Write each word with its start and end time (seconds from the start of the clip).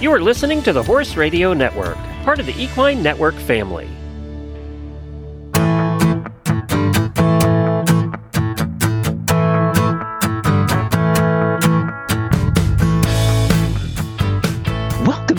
You 0.00 0.12
are 0.12 0.20
listening 0.20 0.60
to 0.64 0.72
the 0.72 0.82
Horse 0.82 1.16
Radio 1.16 1.54
Network, 1.54 1.96
part 2.24 2.40
of 2.40 2.46
the 2.46 2.62
Equine 2.62 3.02
Network 3.02 3.36
family. 3.36 3.88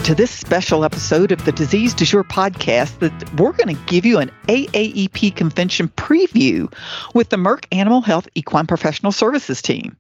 To 0.06 0.14
this 0.14 0.30
special 0.30 0.86
episode 0.86 1.32
of 1.32 1.44
the 1.46 1.52
Disease 1.52 1.96
Du 1.96 2.06
Jour 2.06 2.24
podcast 2.24 3.00
that 3.00 3.34
we're 3.40 3.54
going 3.54 3.76
to 3.76 3.82
give 3.88 4.06
you 4.06 4.20
an 4.20 4.30
AAEP 4.48 5.36
convention 5.36 5.88
preview 5.88 6.72
with 7.16 7.30
the 7.30 7.38
Merck 7.38 7.66
Animal 7.72 8.02
Health 8.02 8.28
Equine 8.36 8.68
Professional 8.68 9.12
Services 9.12 9.64
team. 9.64 9.98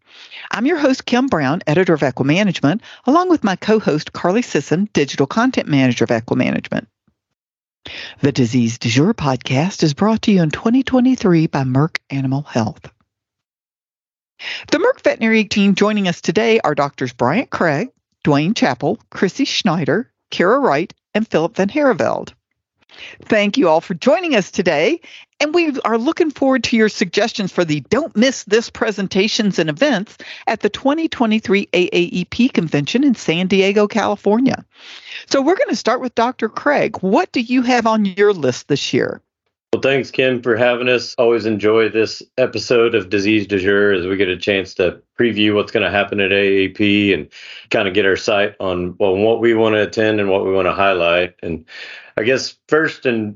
I'm 0.51 0.67
your 0.67 0.77
host, 0.77 1.07
Kim 1.07 1.25
Brown, 1.25 1.63
editor 1.65 1.95
of 1.95 2.01
Equimanagement, 2.01 2.81
along 3.07 3.29
with 3.29 3.43
my 3.43 3.55
co 3.55 3.79
host, 3.79 4.13
Carly 4.13 4.43
Sisson, 4.43 4.87
digital 4.93 5.25
content 5.25 5.67
manager 5.67 6.03
of 6.03 6.11
Equimanagement. 6.11 6.85
The 8.21 8.31
Disease 8.31 8.77
Du 8.77 8.89
Jour 8.89 9.15
podcast 9.15 9.81
is 9.81 9.95
brought 9.95 10.21
to 10.21 10.31
you 10.31 10.43
in 10.43 10.51
2023 10.51 11.47
by 11.47 11.63
Merck 11.63 11.97
Animal 12.11 12.43
Health. 12.43 12.91
The 14.69 14.77
Merck 14.77 15.01
veterinary 15.01 15.45
team 15.45 15.73
joining 15.73 16.07
us 16.07 16.21
today 16.21 16.59
are 16.59 16.75
Doctors 16.75 17.11
Bryant 17.11 17.49
Craig, 17.49 17.89
Duane 18.25 18.55
Chappell, 18.55 18.97
Chrissy 19.11 19.45
Schneider, 19.45 20.11
Kara 20.31 20.57
Wright, 20.57 20.91
and 21.13 21.27
Philip 21.27 21.55
Van 21.55 21.69
Harreveld. 21.69 22.33
Thank 23.21 23.55
you 23.55 23.69
all 23.69 23.81
for 23.81 23.93
joining 23.93 24.35
us 24.35 24.49
today. 24.49 24.99
And 25.39 25.53
we 25.53 25.79
are 25.81 25.99
looking 25.99 26.31
forward 26.31 26.63
to 26.63 26.75
your 26.75 26.89
suggestions 26.89 27.51
for 27.51 27.63
the 27.63 27.81
Don't 27.81 28.15
Miss 28.15 28.43
This 28.45 28.71
presentations 28.71 29.59
and 29.59 29.69
events 29.69 30.17
at 30.47 30.61
the 30.61 30.71
2023 30.71 31.67
AAEP 31.67 32.51
convention 32.51 33.03
in 33.03 33.13
San 33.13 33.45
Diego, 33.45 33.87
California. 33.87 34.65
So 35.27 35.43
we're 35.43 35.57
going 35.57 35.69
to 35.69 35.75
start 35.75 36.01
with 36.01 36.15
Dr. 36.15 36.49
Craig. 36.49 36.97
What 37.01 37.31
do 37.31 37.41
you 37.41 37.61
have 37.61 37.85
on 37.85 38.05
your 38.05 38.33
list 38.33 38.69
this 38.69 38.91
year? 38.91 39.21
Well, 39.75 39.81
thanks, 39.81 40.09
Kim, 40.09 40.41
for 40.41 40.55
having 40.55 40.87
us. 40.87 41.13
Always 41.17 41.45
enjoy 41.45 41.89
this 41.89 42.23
episode 42.37 42.95
of 42.95 43.09
Disease 43.09 43.45
Du 43.45 43.59
Jour 43.59 43.91
as 43.91 44.07
we 44.07 44.15
get 44.15 44.29
a 44.29 44.37
chance 44.37 44.73
to 44.75 45.01
preview 45.19 45.53
what's 45.53 45.73
going 45.73 45.83
to 45.83 45.91
happen 45.91 46.21
at 46.21 46.31
AAP 46.31 47.13
and 47.13 47.27
kind 47.71 47.85
of 47.85 47.93
get 47.93 48.05
our 48.05 48.15
sight 48.15 48.55
on 48.61 48.95
well, 48.99 49.17
what 49.17 49.41
we 49.41 49.53
want 49.53 49.75
to 49.75 49.81
attend 49.81 50.21
and 50.21 50.29
what 50.29 50.45
we 50.45 50.53
want 50.53 50.67
to 50.67 50.73
highlight. 50.73 51.35
And 51.43 51.65
I 52.15 52.23
guess 52.23 52.55
first 52.69 53.05
and 53.05 53.35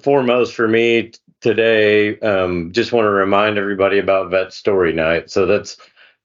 foremost 0.00 0.54
for 0.54 0.68
me 0.68 1.10
today, 1.40 2.20
um, 2.20 2.70
just 2.70 2.92
want 2.92 3.06
to 3.06 3.10
remind 3.10 3.58
everybody 3.58 3.98
about 3.98 4.30
Vet 4.30 4.52
Story 4.52 4.92
Night. 4.92 5.28
So 5.28 5.44
that's 5.44 5.76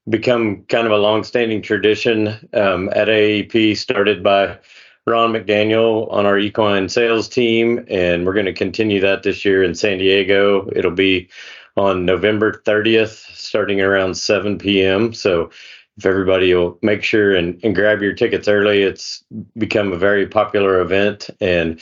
become 0.07 0.61
kind 0.65 0.85
of 0.85 0.93
a 0.93 0.97
long-standing 0.97 1.63
tradition 1.63 2.27
um, 2.53 2.89
at 2.89 3.07
AAP, 3.07 3.77
started 3.77 4.21
by 4.21 4.59
Ron 5.07 5.33
McDaniel 5.33 6.11
on 6.11 6.25
our 6.25 6.39
equine 6.39 6.89
sales 6.89 7.29
team, 7.29 7.85
and 7.89 8.25
we're 8.25 8.33
going 8.33 8.47
to 8.47 8.53
continue 8.53 8.99
that 9.01 9.23
this 9.23 9.45
year 9.45 9.63
in 9.63 9.75
San 9.75 9.99
Diego. 9.99 10.67
It'll 10.75 10.91
be 10.91 11.29
on 11.77 12.05
November 12.05 12.63
30th, 12.65 13.35
starting 13.35 13.81
around 13.81 14.15
7 14.15 14.57
p.m. 14.57 15.13
So 15.13 15.51
if 15.97 16.05
everybody 16.05 16.53
will 16.53 16.79
make 16.81 17.03
sure 17.03 17.35
and, 17.35 17.59
and 17.63 17.75
grab 17.75 18.01
your 18.01 18.13
tickets 18.13 18.47
early, 18.47 18.81
it's 18.81 19.23
become 19.57 19.93
a 19.93 19.97
very 19.97 20.27
popular 20.27 20.81
event 20.81 21.29
and 21.39 21.79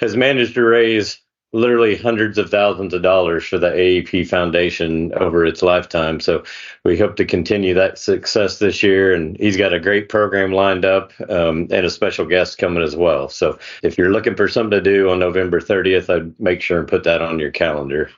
has 0.00 0.16
managed 0.16 0.54
to 0.54 0.62
raise 0.62 1.20
literally 1.54 1.96
hundreds 1.96 2.36
of 2.36 2.50
thousands 2.50 2.92
of 2.92 3.00
dollars 3.00 3.44
for 3.44 3.58
the 3.58 3.70
AEP 3.70 4.26
Foundation 4.26 5.14
over 5.14 5.46
its 5.46 5.62
lifetime. 5.62 6.18
So 6.18 6.42
we 6.84 6.98
hope 6.98 7.14
to 7.16 7.24
continue 7.24 7.72
that 7.74 7.96
success 7.96 8.58
this 8.58 8.82
year. 8.82 9.14
And 9.14 9.36
he's 9.38 9.56
got 9.56 9.72
a 9.72 9.78
great 9.78 10.08
program 10.08 10.50
lined 10.50 10.84
up 10.84 11.12
um, 11.30 11.68
and 11.70 11.86
a 11.86 11.90
special 11.90 12.26
guest 12.26 12.58
coming 12.58 12.82
as 12.82 12.96
well. 12.96 13.28
So 13.28 13.56
if 13.84 13.96
you're 13.96 14.10
looking 14.10 14.34
for 14.34 14.48
something 14.48 14.72
to 14.72 14.80
do 14.82 15.08
on 15.10 15.20
November 15.20 15.60
30th, 15.60 16.12
I'd 16.12 16.38
make 16.40 16.60
sure 16.60 16.80
and 16.80 16.88
put 16.88 17.04
that 17.04 17.22
on 17.22 17.38
your 17.38 17.52
calendar. 17.52 18.10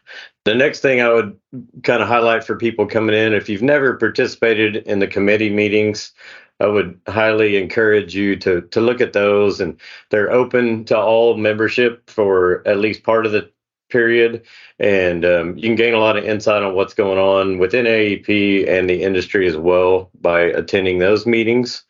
The 0.45 0.55
next 0.55 0.81
thing 0.81 1.03
I 1.03 1.13
would 1.13 1.39
kind 1.83 2.01
of 2.01 2.09
highlight 2.09 2.43
for 2.43 2.57
people 2.57 2.87
coming 2.87 3.15
in, 3.15 3.35
if 3.35 3.51
you've 3.51 3.63
never 3.63 3.99
participated 3.99 4.77
in 4.77 5.01
the 5.01 5.09
committee 5.09 5.51
meetings, 5.51 6.13
I 6.61 6.67
would 6.67 6.99
highly 7.07 7.57
encourage 7.57 8.15
you 8.15 8.37
to 8.37 8.63
to 8.63 8.81
look 8.81 9.01
at 9.01 9.13
those, 9.13 9.61
and 9.61 9.79
they're 10.11 10.33
open 10.33 10.85
to 10.87 10.99
all 10.99 11.37
membership 11.37 12.09
for 12.09 12.67
at 12.67 12.79
least 12.79 13.03
part 13.03 13.27
of 13.27 13.33
the 13.33 13.51
period, 13.91 14.43
and 14.79 15.25
um, 15.25 15.57
you 15.57 15.63
can 15.63 15.77
gain 15.77 15.95
a 15.95 15.99
lot 15.99 16.17
of 16.17 16.25
insight 16.25 16.63
on 16.63 16.75
what's 16.75 16.95
going 16.95 17.19
on 17.19 17.59
within 17.59 17.87
AEP 17.87 18.69
and 18.69 18.89
the 18.89 19.03
industry 19.03 19.47
as 19.47 19.57
well 19.57 20.11
by 20.21 20.41
attending 20.41 20.99
those 20.99 21.27
meetings. 21.27 21.85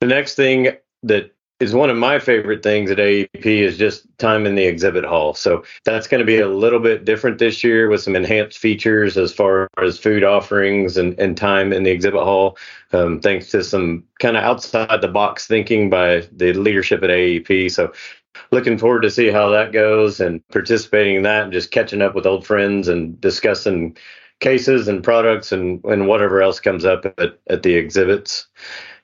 The 0.00 0.06
next 0.06 0.34
thing 0.34 0.70
that 1.02 1.35
is 1.58 1.74
one 1.74 1.88
of 1.88 1.96
my 1.96 2.18
favorite 2.18 2.62
things 2.62 2.90
at 2.90 2.98
AEP 2.98 3.46
is 3.46 3.78
just 3.78 4.06
time 4.18 4.44
in 4.44 4.56
the 4.56 4.64
exhibit 4.64 5.04
hall. 5.04 5.32
So 5.32 5.64
that's 5.84 6.06
going 6.06 6.18
to 6.18 6.26
be 6.26 6.38
a 6.38 6.48
little 6.48 6.80
bit 6.80 7.06
different 7.06 7.38
this 7.38 7.64
year 7.64 7.88
with 7.88 8.02
some 8.02 8.14
enhanced 8.14 8.58
features 8.58 9.16
as 9.16 9.32
far 9.32 9.68
as 9.78 9.98
food 9.98 10.22
offerings 10.22 10.98
and, 10.98 11.18
and 11.18 11.36
time 11.36 11.72
in 11.72 11.82
the 11.82 11.90
exhibit 11.90 12.22
hall, 12.22 12.58
um, 12.92 13.20
thanks 13.20 13.50
to 13.52 13.64
some 13.64 14.04
kind 14.20 14.36
of 14.36 14.44
outside 14.44 15.00
the 15.00 15.08
box 15.08 15.46
thinking 15.46 15.88
by 15.88 16.28
the 16.30 16.52
leadership 16.52 17.02
at 17.02 17.10
AEP. 17.10 17.70
So 17.70 17.90
looking 18.50 18.76
forward 18.76 19.02
to 19.02 19.10
see 19.10 19.30
how 19.30 19.48
that 19.48 19.72
goes 19.72 20.20
and 20.20 20.46
participating 20.48 21.16
in 21.16 21.22
that 21.22 21.44
and 21.44 21.52
just 21.52 21.70
catching 21.70 22.02
up 22.02 22.14
with 22.14 22.26
old 22.26 22.46
friends 22.46 22.86
and 22.86 23.18
discussing 23.18 23.96
cases 24.40 24.88
and 24.88 25.02
products 25.02 25.52
and, 25.52 25.82
and 25.84 26.06
whatever 26.06 26.42
else 26.42 26.60
comes 26.60 26.84
up 26.84 27.06
at, 27.18 27.38
at 27.48 27.62
the 27.62 27.74
exhibits. 27.74 28.46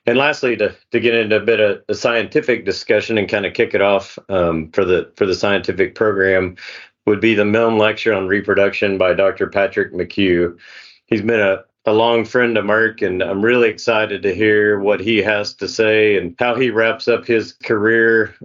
And 0.05 0.17
lastly, 0.17 0.57
to, 0.57 0.75
to 0.91 0.99
get 0.99 1.15
into 1.15 1.37
a 1.37 1.45
bit 1.45 1.61
of 1.61 1.81
a 1.87 1.95
scientific 1.95 2.65
discussion 2.65 3.17
and 3.17 3.29
kind 3.29 3.45
of 3.45 3.53
kick 3.53 3.73
it 3.73 3.81
off 3.81 4.19
um, 4.27 4.69
for 4.71 4.83
the 4.83 5.11
for 5.15 5.25
the 5.25 5.35
scientific 5.35 5.95
program, 5.95 6.57
would 7.05 7.21
be 7.21 7.35
the 7.35 7.45
Milne 7.45 7.77
Lecture 7.77 8.13
on 8.13 8.27
Reproduction 8.27 8.97
by 8.97 9.13
Dr. 9.13 9.47
Patrick 9.47 9.93
McCue. 9.93 10.57
He's 11.05 11.21
been 11.21 11.39
a, 11.39 11.63
a 11.85 11.93
long 11.93 12.25
friend 12.25 12.57
of 12.57 12.65
Merck, 12.65 13.05
and 13.05 13.21
I'm 13.21 13.41
really 13.41 13.69
excited 13.69 14.23
to 14.23 14.35
hear 14.35 14.79
what 14.79 14.99
he 14.99 15.17
has 15.19 15.53
to 15.55 15.67
say 15.67 16.17
and 16.17 16.35
how 16.39 16.55
he 16.55 16.69
wraps 16.69 17.07
up 17.07 17.25
his 17.25 17.53
career 17.53 18.35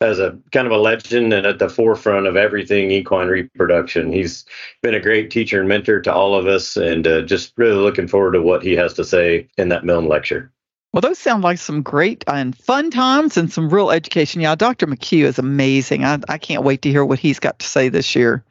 as 0.00 0.18
a 0.18 0.36
kind 0.50 0.66
of 0.66 0.72
a 0.72 0.78
legend 0.78 1.32
and 1.32 1.46
at 1.46 1.58
the 1.58 1.68
forefront 1.68 2.26
of 2.26 2.36
everything 2.36 2.90
equine 2.90 3.28
reproduction. 3.28 4.12
He's 4.12 4.44
been 4.82 4.94
a 4.94 5.00
great 5.00 5.30
teacher 5.30 5.60
and 5.60 5.68
mentor 5.68 6.00
to 6.00 6.12
all 6.12 6.34
of 6.34 6.46
us, 6.46 6.76
and 6.76 7.06
uh, 7.06 7.22
just 7.22 7.52
really 7.56 7.76
looking 7.76 8.08
forward 8.08 8.32
to 8.32 8.42
what 8.42 8.62
he 8.62 8.72
has 8.76 8.94
to 8.94 9.04
say 9.04 9.48
in 9.58 9.68
that 9.68 9.84
Milne 9.84 10.08
lecture. 10.08 10.52
Well, 10.92 11.00
those 11.00 11.18
sound 11.18 11.42
like 11.42 11.58
some 11.58 11.82
great 11.82 12.22
and 12.26 12.56
fun 12.56 12.90
times 12.90 13.38
and 13.38 13.50
some 13.50 13.70
real 13.70 13.90
education. 13.90 14.42
Yeah, 14.42 14.54
Dr. 14.54 14.86
McCue 14.86 15.24
is 15.24 15.38
amazing. 15.38 16.04
I, 16.04 16.18
I 16.28 16.36
can't 16.36 16.64
wait 16.64 16.82
to 16.82 16.90
hear 16.90 17.04
what 17.04 17.18
he's 17.18 17.38
got 17.38 17.58
to 17.60 17.66
say 17.66 17.88
this 17.88 18.14
year. 18.14 18.44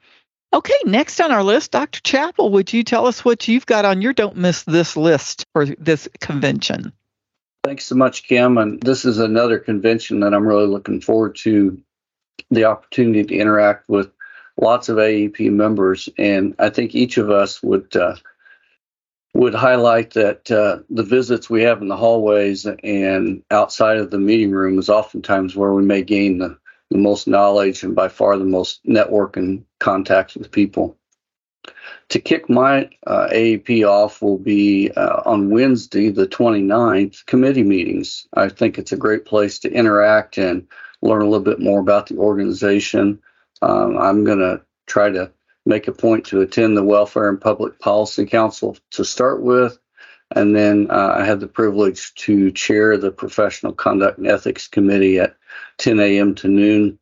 Okay, 0.53 0.74
next 0.85 1.22
on 1.22 1.31
our 1.31 1.44
list, 1.44 1.72
Dr. 1.72 2.01
Chappell, 2.01 2.50
would 2.51 2.74
you 2.74 2.84
tell 2.84 3.06
us 3.06 3.24
what 3.24 3.47
you've 3.47 3.68
got 3.68 3.85
on 3.85 4.01
your 4.01 4.12
Don't 4.12 4.35
Miss 4.35 4.63
This 4.63 4.97
list 4.97 5.46
for 5.53 5.66
this 5.66 6.09
convention? 6.19 6.91
Thanks 7.63 7.85
so 7.85 7.96
much, 7.96 8.24
Kim. 8.24 8.57
And 8.57 8.81
this 8.81 9.06
is 9.06 9.19
another 9.19 9.59
convention 9.59 10.19
that 10.22 10.34
I'm 10.34 10.47
really 10.47 10.68
looking 10.68 11.00
forward 11.00 11.35
to 11.38 11.80
the 12.50 12.66
opportunity 12.66 13.24
to 13.24 13.35
interact 13.35 13.88
with 13.88 14.12
lots 14.59 14.90
of 14.90 14.97
AEP 14.97 15.51
members. 15.51 16.09
And 16.18 16.56
I 16.57 16.69
think 16.69 16.96
each 16.96 17.18
of 17.18 17.30
us 17.30 17.62
would 17.62 17.96
uh, 17.96 18.16
would 19.34 19.56
highlight 19.56 20.12
that 20.12 20.52
uh, 20.52 20.80
the 20.90 21.03
visits 21.03 21.50
we 21.50 21.64
have 21.64 21.81
in 21.81 21.88
the 21.88 21.96
hallways 21.96 22.66
and 22.84 23.44
outside 23.50 23.97
of 23.97 24.12
the 24.12 24.19
meeting 24.19 24.52
room 24.52 24.78
is 24.78 24.90
oftentimes 24.90 25.56
where 25.56 25.74
we 25.74 25.84
may 25.84 26.02
gain 26.02 26.38
the, 26.38 26.58
the 26.90 26.97
most 26.97 27.28
knowledge 27.28 27.84
and 27.84 27.96
by 27.96 28.09
far 28.09 28.38
the 28.38 28.44
most 28.44 28.81
network 28.84 29.38
and 29.38 29.64
contacts 29.80 30.36
with 30.36 30.52
people. 30.52 30.97
To 32.09 32.19
kick 32.19 32.50
my 32.50 32.90
uh, 33.08 33.30
AEP 33.31 33.88
off 33.88 34.22
will 34.22 34.38
be 34.38 34.92
uh, 34.92 35.22
on 35.25 35.50
Wednesday, 35.50 36.10
the 36.10 36.27
29th, 36.27 37.25
committee 37.25 37.63
meetings. 37.63 38.27
I 38.34 38.50
think 38.50 38.77
it's 38.77 38.92
a 38.92 38.98
great 38.98 39.24
place 39.24 39.60
to 39.60 39.72
interact 39.72 40.38
and 40.38 40.68
learn 41.01 41.22
a 41.22 41.30
little 41.30 41.45
bit 41.45 41.60
more 41.60 41.80
about 41.80 42.07
the 42.07 42.18
organization. 42.18 43.19
Um, 43.62 43.98
I'm 43.98 44.25
going 44.25 44.39
to 44.39 44.62
try 44.88 45.10
to 45.10 45.31
make 45.66 45.88
a 45.88 45.92
point 45.92 46.25
to 46.25 46.42
attend 46.42 46.75
the 46.75 46.84
Welfare 46.84 47.30
and 47.30 47.40
Public 47.40 47.80
Policy 47.80 48.25
Council 48.25 48.78
to 48.92 49.06
start 49.06 49.42
with. 49.42 49.78
And 50.34 50.56
then 50.56 50.88
uh, 50.90 51.16
I 51.18 51.25
had 51.25 51.40
the 51.40 51.48
privilege 51.48 52.13
to 52.16 52.52
chair 52.52 52.98
the 52.98 53.12
Professional 53.12 53.74
Conduct 53.74 54.18
and 54.18 54.28
Ethics 54.28 54.68
Committee 54.68 55.19
at 55.19 55.36
10 55.78 56.00
a.m. 56.00 56.36
to 56.36 56.48
noon. 56.48 56.98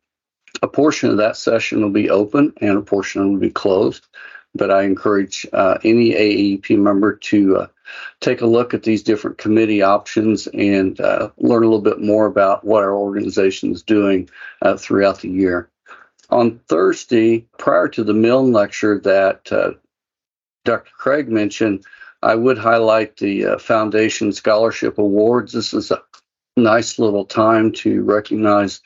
A 0.62 0.68
portion 0.68 1.10
of 1.10 1.16
that 1.18 1.36
session 1.36 1.80
will 1.80 1.90
be 1.90 2.10
open 2.10 2.52
and 2.60 2.76
a 2.76 2.82
portion 2.82 3.32
will 3.32 3.40
be 3.40 3.50
closed. 3.50 4.06
But 4.52 4.72
I 4.72 4.82
encourage 4.82 5.46
uh, 5.52 5.78
any 5.84 6.10
AEP 6.10 6.76
member 6.76 7.14
to 7.14 7.56
uh, 7.56 7.66
take 8.18 8.40
a 8.40 8.46
look 8.46 8.74
at 8.74 8.82
these 8.82 9.04
different 9.04 9.38
committee 9.38 9.80
options 9.80 10.48
and 10.48 11.00
uh, 11.00 11.30
learn 11.38 11.62
a 11.62 11.66
little 11.66 11.80
bit 11.80 12.00
more 12.00 12.26
about 12.26 12.64
what 12.64 12.82
our 12.82 12.94
organization 12.94 13.70
is 13.70 13.84
doing 13.84 14.28
uh, 14.62 14.76
throughout 14.76 15.20
the 15.20 15.28
year 15.28 15.70
on 16.30 16.60
Thursday, 16.68 17.46
prior 17.58 17.88
to 17.88 18.04
the 18.04 18.14
Milne 18.14 18.52
lecture 18.52 18.98
that 19.00 19.50
uh, 19.52 19.72
Dr. 20.64 20.90
Craig 20.96 21.28
mentioned, 21.28 21.84
I 22.22 22.34
would 22.34 22.58
highlight 22.58 23.16
the 23.16 23.46
uh, 23.46 23.58
Foundation 23.58 24.32
Scholarship 24.32 24.98
Awards. 24.98 25.52
This 25.52 25.72
is 25.72 25.90
a 25.90 26.02
nice 26.56 26.98
little 26.98 27.24
time 27.24 27.72
to 27.72 28.02
recognize 28.02 28.80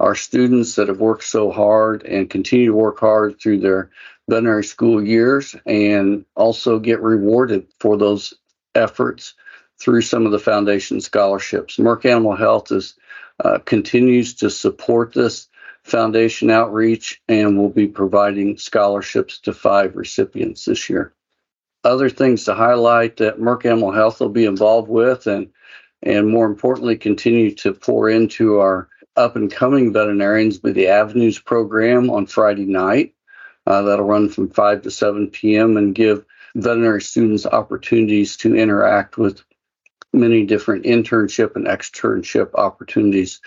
our 0.00 0.14
students 0.14 0.76
that 0.76 0.88
have 0.88 1.00
worked 1.00 1.24
so 1.24 1.50
hard 1.50 2.04
and 2.04 2.30
continue 2.30 2.66
to 2.66 2.74
work 2.74 3.00
hard 3.00 3.40
through 3.40 3.58
their 3.58 3.90
veterinary 4.28 4.64
school 4.64 5.04
years 5.04 5.56
and 5.66 6.24
also 6.36 6.78
get 6.78 7.00
rewarded 7.00 7.66
for 7.80 7.96
those 7.96 8.34
efforts 8.74 9.34
through 9.80 10.02
some 10.02 10.26
of 10.26 10.32
the 10.32 10.38
foundation 10.38 11.00
scholarships. 11.00 11.76
Merck 11.76 12.04
Animal 12.04 12.36
Health 12.36 12.70
is 12.70 12.94
uh, 13.44 13.58
continues 13.58 14.34
to 14.34 14.50
support 14.50 15.12
this 15.12 15.47
foundation 15.88 16.50
outreach 16.50 17.20
and 17.28 17.58
we'll 17.58 17.68
be 17.68 17.88
providing 17.88 18.56
scholarships 18.56 19.38
to 19.40 19.52
five 19.52 19.96
recipients 19.96 20.64
this 20.64 20.88
year. 20.88 21.14
Other 21.84 22.10
things 22.10 22.44
to 22.44 22.54
highlight 22.54 23.16
that 23.18 23.38
Merck 23.38 23.64
Animal 23.64 23.92
Health 23.92 24.20
will 24.20 24.28
be 24.28 24.44
involved 24.44 24.88
with 24.88 25.26
and 25.26 25.50
and 26.02 26.28
more 26.28 26.46
importantly 26.46 26.96
continue 26.96 27.52
to 27.56 27.72
pour 27.72 28.08
into 28.08 28.58
our 28.58 28.88
up 29.16 29.34
and 29.34 29.50
coming 29.50 29.92
veterinarians 29.92 30.62
with 30.62 30.74
the 30.74 30.86
Avenues 30.86 31.40
program 31.40 32.08
on 32.08 32.26
Friday 32.26 32.66
night. 32.66 33.14
Uh, 33.66 33.82
that'll 33.82 34.06
run 34.06 34.28
from 34.28 34.48
5 34.48 34.82
to 34.82 34.90
7 34.90 35.28
p.m. 35.28 35.76
and 35.76 35.94
give 35.94 36.24
veterinary 36.54 37.02
students 37.02 37.44
opportunities 37.44 38.36
to 38.36 38.54
interact 38.54 39.18
with 39.18 39.42
many 40.12 40.44
different 40.44 40.84
internship 40.84 41.56
and 41.56 41.66
externship 41.66 42.54
opportunities 42.54 43.40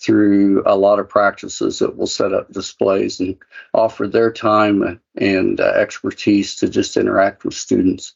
through 0.00 0.62
a 0.66 0.76
lot 0.76 0.98
of 0.98 1.08
practices 1.08 1.78
that 1.78 1.96
will 1.96 2.06
set 2.06 2.32
up 2.32 2.52
displays 2.52 3.20
and 3.20 3.36
offer 3.72 4.06
their 4.06 4.30
time 4.30 5.00
and 5.16 5.60
uh, 5.60 5.64
expertise 5.64 6.56
to 6.56 6.68
just 6.68 6.96
interact 6.96 7.44
with 7.44 7.54
students. 7.54 8.14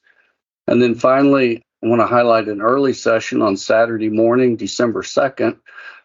And 0.67 0.81
then 0.83 0.95
finally, 0.95 1.63
I 1.83 1.87
want 1.87 2.01
to 2.01 2.07
highlight 2.07 2.49
an 2.49 2.61
early 2.61 2.93
session 2.93 3.41
on 3.41 3.57
Saturday 3.57 4.11
morning, 4.11 4.57
December 4.57 5.03
2nd. 5.03 5.59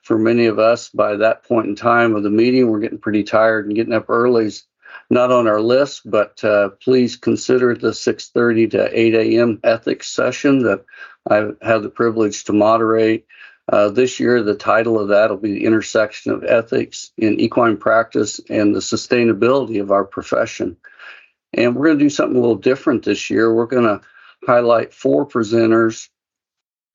For 0.04 0.18
many 0.18 0.45
of 0.45 0.60
us, 0.60 0.89
by 0.89 1.18
that 1.18 1.44
point 1.44 1.68
in 1.68 1.75
time 1.75 2.16
of 2.16 2.24
the 2.24 2.30
meeting, 2.30 2.69
we're 2.69 2.80
getting 2.80 3.00
pretty 3.00 3.24
tired 3.24 3.66
and 3.66 3.75
getting 3.75 3.94
up 3.94 4.10
early 4.10 4.45
is 4.45 4.66
not 5.10 5.31
on 5.31 5.48
our 5.48 5.62
list, 5.62 6.10
but 6.10 6.44
uh, 6.44 6.69
please 6.81 7.16
consider 7.16 7.75
the 7.75 7.89
6.30 7.89 8.71
to 8.71 9.00
8 9.00 9.16
a.m. 9.16 9.60
ethics 9.63 10.10
session 10.10 10.63
that 10.63 10.86
I 11.30 11.36
have 11.36 11.57
had 11.62 11.83
the 11.83 11.89
privilege 11.89 12.45
to 12.45 12.54
moderate. 12.54 13.25
Uh, 13.68 13.90
this 13.90 14.20
year, 14.20 14.44
the 14.44 14.56
title 14.56 15.00
of 15.00 15.08
that 15.08 15.30
will 15.30 15.38
be 15.38 15.54
the 15.54 15.66
intersection 15.66 16.32
of 16.32 16.44
ethics 16.44 17.12
in 17.18 17.40
equine 17.40 17.78
practice 17.78 18.40
and 18.50 18.76
the 18.76 18.80
sustainability 18.80 19.82
of 19.82 19.92
our 19.92 20.06
profession. 20.06 20.78
And 21.54 21.76
we're 21.76 21.88
going 21.88 21.98
to 21.98 22.06
do 22.06 22.10
something 22.10 22.38
a 22.38 22.40
little 22.40 22.56
different 22.56 23.04
this 23.04 23.30
year. 23.30 23.54
We're 23.54 23.66
going 23.66 23.86
to 23.86 24.02
highlight 24.46 24.94
four 24.94 25.28
presenters 25.28 26.10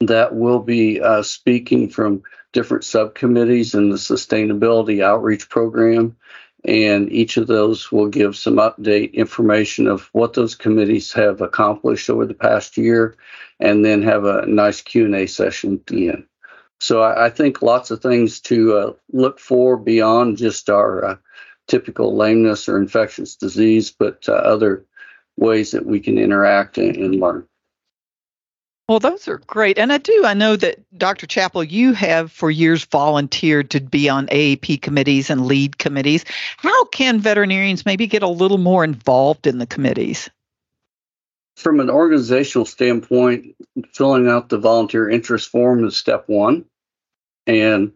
that 0.00 0.34
will 0.34 0.60
be 0.60 1.00
uh, 1.00 1.22
speaking 1.22 1.88
from 1.88 2.22
different 2.52 2.84
subcommittees 2.84 3.74
in 3.74 3.90
the 3.90 3.96
sustainability 3.96 5.02
outreach 5.02 5.48
program 5.48 6.16
and 6.64 7.10
each 7.10 7.36
of 7.36 7.46
those 7.46 7.90
will 7.90 8.08
give 8.08 8.36
some 8.36 8.56
update 8.56 9.14
information 9.14 9.86
of 9.86 10.08
what 10.12 10.34
those 10.34 10.54
committees 10.54 11.12
have 11.12 11.40
accomplished 11.40 12.10
over 12.10 12.26
the 12.26 12.34
past 12.34 12.76
year 12.76 13.16
and 13.60 13.84
then 13.84 14.02
have 14.02 14.24
a 14.24 14.44
nice 14.46 14.82
q&a 14.82 15.26
session 15.26 15.74
at 15.74 15.86
the 15.86 16.10
end 16.10 16.26
so 16.80 17.02
i, 17.02 17.26
I 17.26 17.30
think 17.30 17.62
lots 17.62 17.90
of 17.90 18.02
things 18.02 18.40
to 18.42 18.76
uh, 18.76 18.92
look 19.12 19.38
for 19.38 19.76
beyond 19.76 20.38
just 20.38 20.68
our 20.68 21.04
uh, 21.04 21.16
typical 21.68 22.16
lameness 22.16 22.68
or 22.68 22.78
infectious 22.78 23.36
disease 23.36 23.90
but 23.90 24.28
uh, 24.28 24.32
other 24.32 24.84
ways 25.36 25.70
that 25.70 25.86
we 25.86 26.00
can 26.00 26.18
interact 26.18 26.78
and, 26.78 26.96
and 26.96 27.20
learn 27.20 27.46
well, 28.90 28.98
those 28.98 29.28
are 29.28 29.38
great. 29.46 29.78
And 29.78 29.92
I 29.92 29.98
do, 29.98 30.24
I 30.24 30.34
know 30.34 30.56
that 30.56 30.80
Dr. 30.98 31.28
Chappell, 31.28 31.62
you 31.62 31.92
have 31.92 32.32
for 32.32 32.50
years 32.50 32.84
volunteered 32.86 33.70
to 33.70 33.80
be 33.80 34.08
on 34.08 34.26
AAP 34.26 34.82
committees 34.82 35.30
and 35.30 35.46
lead 35.46 35.78
committees. 35.78 36.24
How 36.56 36.86
can 36.86 37.20
veterinarians 37.20 37.86
maybe 37.86 38.08
get 38.08 38.24
a 38.24 38.28
little 38.28 38.58
more 38.58 38.82
involved 38.82 39.46
in 39.46 39.58
the 39.58 39.66
committees? 39.68 40.28
From 41.54 41.78
an 41.78 41.88
organizational 41.88 42.66
standpoint, 42.66 43.54
filling 43.92 44.28
out 44.28 44.48
the 44.48 44.58
volunteer 44.58 45.08
interest 45.08 45.50
form 45.50 45.84
is 45.84 45.96
step 45.96 46.24
one. 46.26 46.64
And 47.46 47.92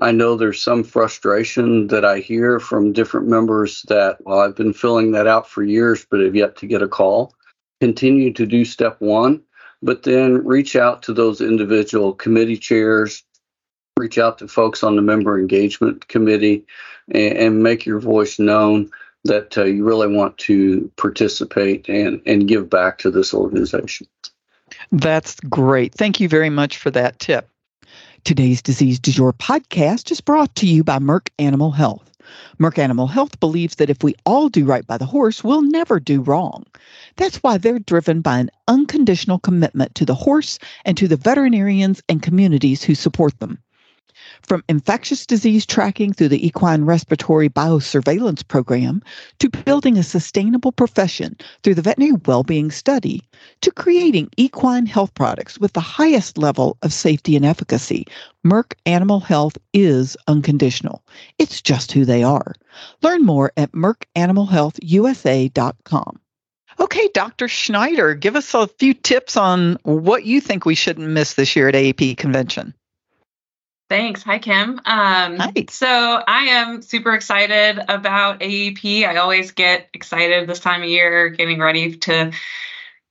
I 0.00 0.12
know 0.12 0.36
there's 0.36 0.60
some 0.60 0.84
frustration 0.84 1.86
that 1.88 2.04
I 2.04 2.18
hear 2.18 2.60
from 2.60 2.92
different 2.92 3.28
members 3.28 3.82
that, 3.88 4.18
well, 4.20 4.40
I've 4.40 4.56
been 4.56 4.72
filling 4.72 5.12
that 5.12 5.26
out 5.26 5.48
for 5.48 5.62
years, 5.62 6.06
but 6.10 6.20
have 6.20 6.36
yet 6.36 6.56
to 6.56 6.66
get 6.66 6.82
a 6.82 6.88
call. 6.88 7.34
Continue 7.80 8.32
to 8.34 8.46
do 8.46 8.64
step 8.64 9.00
one 9.00 9.42
but 9.82 10.02
then 10.02 10.44
reach 10.44 10.76
out 10.76 11.02
to 11.04 11.12
those 11.12 11.40
individual 11.40 12.12
committee 12.12 12.56
chairs, 12.56 13.22
reach 13.96 14.18
out 14.18 14.38
to 14.38 14.48
folks 14.48 14.82
on 14.82 14.96
the 14.96 15.02
member 15.02 15.38
engagement 15.38 16.08
committee, 16.08 16.64
and, 17.12 17.36
and 17.36 17.62
make 17.62 17.86
your 17.86 18.00
voice 18.00 18.38
known 18.38 18.90
that 19.24 19.56
uh, 19.58 19.64
you 19.64 19.84
really 19.84 20.08
want 20.08 20.36
to 20.38 20.90
participate 20.96 21.88
and, 21.88 22.20
and 22.26 22.48
give 22.48 22.70
back 22.70 22.98
to 22.98 23.10
this 23.10 23.34
organization. 23.34 24.06
That's 24.92 25.38
great. 25.40 25.94
Thank 25.94 26.20
you 26.20 26.28
very 26.28 26.50
much 26.50 26.78
for 26.78 26.90
that 26.92 27.18
tip. 27.18 27.48
Today's 28.26 28.60
Disease 28.60 28.98
Du 28.98 29.12
Jour 29.12 29.32
podcast 29.32 30.10
is 30.10 30.20
brought 30.20 30.52
to 30.56 30.66
you 30.66 30.82
by 30.82 30.98
Merck 30.98 31.28
Animal 31.38 31.70
Health. 31.70 32.10
Merck 32.58 32.76
Animal 32.76 33.06
Health 33.06 33.38
believes 33.38 33.76
that 33.76 33.88
if 33.88 34.02
we 34.02 34.16
all 34.26 34.48
do 34.48 34.64
right 34.64 34.84
by 34.84 34.98
the 34.98 35.06
horse, 35.06 35.44
we'll 35.44 35.62
never 35.62 36.00
do 36.00 36.20
wrong. 36.22 36.64
That's 37.14 37.36
why 37.36 37.56
they're 37.56 37.78
driven 37.78 38.22
by 38.22 38.40
an 38.40 38.50
unconditional 38.66 39.38
commitment 39.38 39.94
to 39.94 40.04
the 40.04 40.16
horse 40.16 40.58
and 40.84 40.96
to 40.96 41.06
the 41.06 41.14
veterinarians 41.14 42.02
and 42.08 42.20
communities 42.20 42.82
who 42.82 42.96
support 42.96 43.38
them. 43.38 43.62
From 44.42 44.62
infectious 44.68 45.26
disease 45.26 45.66
tracking 45.66 46.12
through 46.12 46.28
the 46.28 46.46
equine 46.46 46.84
respiratory 46.84 47.48
biosurveillance 47.48 48.46
program 48.46 49.02
to 49.38 49.50
building 49.50 49.98
a 49.98 50.02
sustainable 50.02 50.72
profession 50.72 51.36
through 51.62 51.74
the 51.74 51.82
veterinary 51.82 52.18
well-being 52.26 52.70
study 52.70 53.22
to 53.60 53.70
creating 53.70 54.30
equine 54.36 54.86
health 54.86 55.14
products 55.14 55.58
with 55.58 55.72
the 55.72 55.80
highest 55.80 56.38
level 56.38 56.76
of 56.82 56.92
safety 56.92 57.36
and 57.36 57.44
efficacy, 57.44 58.06
Merck 58.44 58.74
Animal 58.86 59.20
Health 59.20 59.58
is 59.72 60.16
unconditional. 60.28 61.02
It's 61.38 61.60
just 61.60 61.92
who 61.92 62.04
they 62.04 62.22
are. 62.22 62.54
Learn 63.02 63.24
more 63.24 63.52
at 63.56 63.72
merckanimalhealthusa.com. 63.72 66.20
Okay, 66.78 67.08
Dr. 67.14 67.48
Schneider, 67.48 68.14
give 68.14 68.36
us 68.36 68.52
a 68.52 68.66
few 68.66 68.92
tips 68.92 69.36
on 69.36 69.78
what 69.82 70.24
you 70.24 70.40
think 70.40 70.66
we 70.66 70.74
shouldn't 70.74 71.08
miss 71.08 71.34
this 71.34 71.56
year 71.56 71.68
at 71.68 71.74
AAP 71.74 72.18
convention. 72.18 72.74
Thanks. 73.88 74.22
Hi, 74.24 74.38
Kim. 74.40 74.80
Um, 74.80 74.80
Hi. 74.84 75.52
So 75.70 75.86
I 75.88 76.46
am 76.48 76.82
super 76.82 77.14
excited 77.14 77.78
about 77.88 78.40
AEP. 78.40 79.06
I 79.06 79.16
always 79.16 79.52
get 79.52 79.88
excited 79.94 80.48
this 80.48 80.58
time 80.58 80.82
of 80.82 80.88
year, 80.88 81.28
getting 81.28 81.60
ready 81.60 81.96
to 81.96 82.32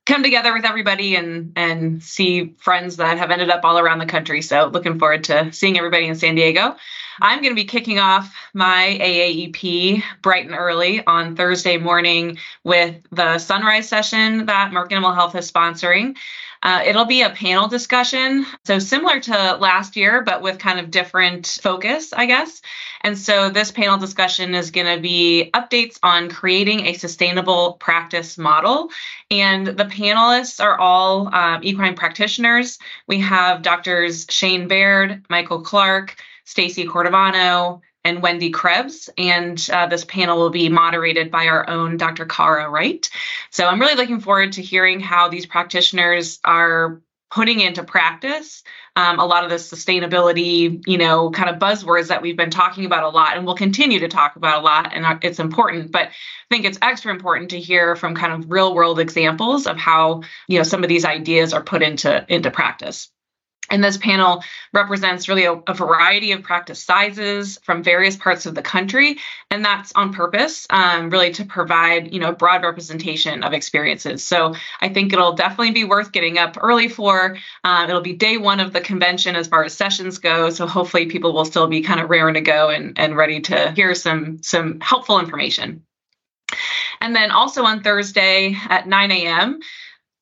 come 0.04 0.22
together 0.22 0.52
with 0.52 0.64
everybody 0.64 1.16
and 1.16 1.52
and 1.56 2.02
see 2.02 2.54
friends 2.58 2.96
that 2.96 3.18
have 3.18 3.30
ended 3.30 3.50
up 3.50 3.64
all 3.64 3.78
around 3.78 3.98
the 3.98 4.06
country. 4.06 4.42
So 4.42 4.66
looking 4.66 4.98
forward 4.98 5.24
to 5.24 5.52
seeing 5.52 5.78
everybody 5.78 6.06
in 6.06 6.14
San 6.14 6.34
Diego. 6.34 6.76
I'm 7.20 7.40
going 7.40 7.52
to 7.52 7.60
be 7.60 7.64
kicking 7.64 7.98
off 7.98 8.34
my 8.52 8.98
AAEP 9.00 10.02
bright 10.20 10.44
and 10.44 10.54
early 10.54 11.04
on 11.06 11.34
Thursday 11.34 11.78
morning 11.78 12.38
with 12.62 12.96
the 13.10 13.38
sunrise 13.38 13.88
session 13.88 14.46
that 14.46 14.70
Merck 14.70 14.92
Animal 14.92 15.14
Health 15.14 15.34
is 15.34 15.50
sponsoring. 15.50 16.16
Uh, 16.62 16.82
it'll 16.84 17.04
be 17.04 17.22
a 17.22 17.30
panel 17.30 17.68
discussion. 17.68 18.46
So, 18.64 18.78
similar 18.78 19.20
to 19.20 19.56
last 19.56 19.96
year, 19.96 20.22
but 20.22 20.42
with 20.42 20.58
kind 20.58 20.80
of 20.80 20.90
different 20.90 21.58
focus, 21.62 22.12
I 22.12 22.26
guess. 22.26 22.62
And 23.02 23.16
so, 23.16 23.50
this 23.50 23.70
panel 23.70 23.98
discussion 23.98 24.54
is 24.54 24.70
going 24.70 24.94
to 24.94 25.00
be 25.00 25.50
updates 25.54 25.98
on 26.02 26.28
creating 26.28 26.86
a 26.86 26.94
sustainable 26.94 27.74
practice 27.74 28.38
model. 28.38 28.90
And 29.30 29.66
the 29.66 29.84
panelists 29.84 30.62
are 30.62 30.78
all 30.78 31.34
um, 31.34 31.60
equine 31.62 31.94
practitioners. 31.94 32.78
We 33.06 33.20
have 33.20 33.62
doctors 33.62 34.26
Shane 34.30 34.68
Baird, 34.68 35.24
Michael 35.28 35.60
Clark, 35.60 36.16
Stacy 36.44 36.86
Cordivano, 36.86 37.80
and 38.06 38.22
Wendy 38.22 38.50
Krebs. 38.50 39.10
And 39.18 39.68
uh, 39.72 39.86
this 39.86 40.04
panel 40.04 40.38
will 40.38 40.50
be 40.50 40.68
moderated 40.68 41.30
by 41.30 41.48
our 41.48 41.68
own 41.68 41.96
Dr. 41.96 42.24
Kara 42.24 42.70
Wright. 42.70 43.08
So 43.50 43.66
I'm 43.66 43.80
really 43.80 43.96
looking 43.96 44.20
forward 44.20 44.52
to 44.52 44.62
hearing 44.62 45.00
how 45.00 45.28
these 45.28 45.44
practitioners 45.44 46.38
are 46.44 47.02
putting 47.30 47.58
into 47.60 47.82
practice 47.82 48.62
um, 48.96 49.18
a 49.18 49.26
lot 49.26 49.44
of 49.44 49.50
the 49.50 49.56
sustainability, 49.56 50.82
you 50.86 50.96
know, 50.96 51.30
kind 51.30 51.50
of 51.50 51.56
buzzwords 51.56 52.08
that 52.08 52.22
we've 52.22 52.36
been 52.36 52.50
talking 52.50 52.86
about 52.86 53.04
a 53.04 53.08
lot 53.08 53.36
and 53.36 53.44
we'll 53.44 53.54
continue 53.54 54.00
to 54.00 54.08
talk 54.08 54.36
about 54.36 54.60
a 54.60 54.64
lot. 54.64 54.92
And 54.94 55.22
it's 55.22 55.38
important, 55.38 55.92
but 55.92 56.06
I 56.06 56.10
think 56.50 56.64
it's 56.64 56.78
extra 56.80 57.12
important 57.12 57.50
to 57.50 57.60
hear 57.60 57.94
from 57.94 58.14
kind 58.14 58.32
of 58.32 58.50
real 58.50 58.74
world 58.74 58.98
examples 58.98 59.66
of 59.66 59.76
how, 59.76 60.22
you 60.48 60.58
know, 60.58 60.62
some 60.62 60.82
of 60.82 60.88
these 60.88 61.04
ideas 61.04 61.52
are 61.52 61.62
put 61.62 61.82
into 61.82 62.24
into 62.32 62.50
practice. 62.50 63.10
And 63.70 63.82
this 63.82 63.96
panel 63.96 64.44
represents 64.72 65.28
really 65.28 65.44
a, 65.44 65.54
a, 65.54 65.74
variety 65.74 66.32
of 66.32 66.42
practice 66.42 66.82
sizes 66.82 67.58
from 67.62 67.82
various 67.82 68.16
parts 68.16 68.46
of 68.46 68.54
the 68.54 68.62
country, 68.62 69.18
and 69.50 69.64
that's 69.64 69.92
on 69.94 70.12
purpose, 70.12 70.66
um, 70.70 71.10
really 71.10 71.32
to 71.32 71.44
provide 71.44 72.12
you 72.12 72.20
know 72.20 72.32
broad 72.32 72.62
representation 72.62 73.42
of 73.42 73.52
experiences. 73.52 74.24
So 74.24 74.54
I 74.80 74.88
think 74.88 75.12
it'll 75.12 75.34
definitely 75.34 75.72
be 75.72 75.84
worth 75.84 76.12
getting 76.12 76.38
up 76.38 76.56
early 76.60 76.88
for. 76.88 77.36
Um, 77.64 77.88
it'll 77.88 78.00
be 78.00 78.14
day 78.14 78.36
one 78.36 78.60
of 78.60 78.72
the 78.72 78.80
convention 78.80 79.36
as 79.36 79.48
far 79.48 79.64
as 79.64 79.74
sessions 79.74 80.18
go, 80.18 80.50
so 80.50 80.66
hopefully 80.66 81.06
people 81.06 81.32
will 81.32 81.44
still 81.44 81.66
be 81.66 81.80
kind 81.82 82.00
of 82.00 82.10
raring 82.10 82.34
to 82.34 82.40
go 82.40 82.70
and, 82.70 82.98
and 82.98 83.16
ready 83.16 83.40
to 83.42 83.72
hear 83.72 83.94
some 83.94 84.42
some 84.42 84.80
helpful 84.80 85.18
information. 85.18 85.82
And 87.00 87.14
then 87.14 87.30
also 87.30 87.64
on 87.64 87.82
Thursday 87.82 88.56
at 88.68 88.88
9 88.88 89.10
a.m. 89.10 89.60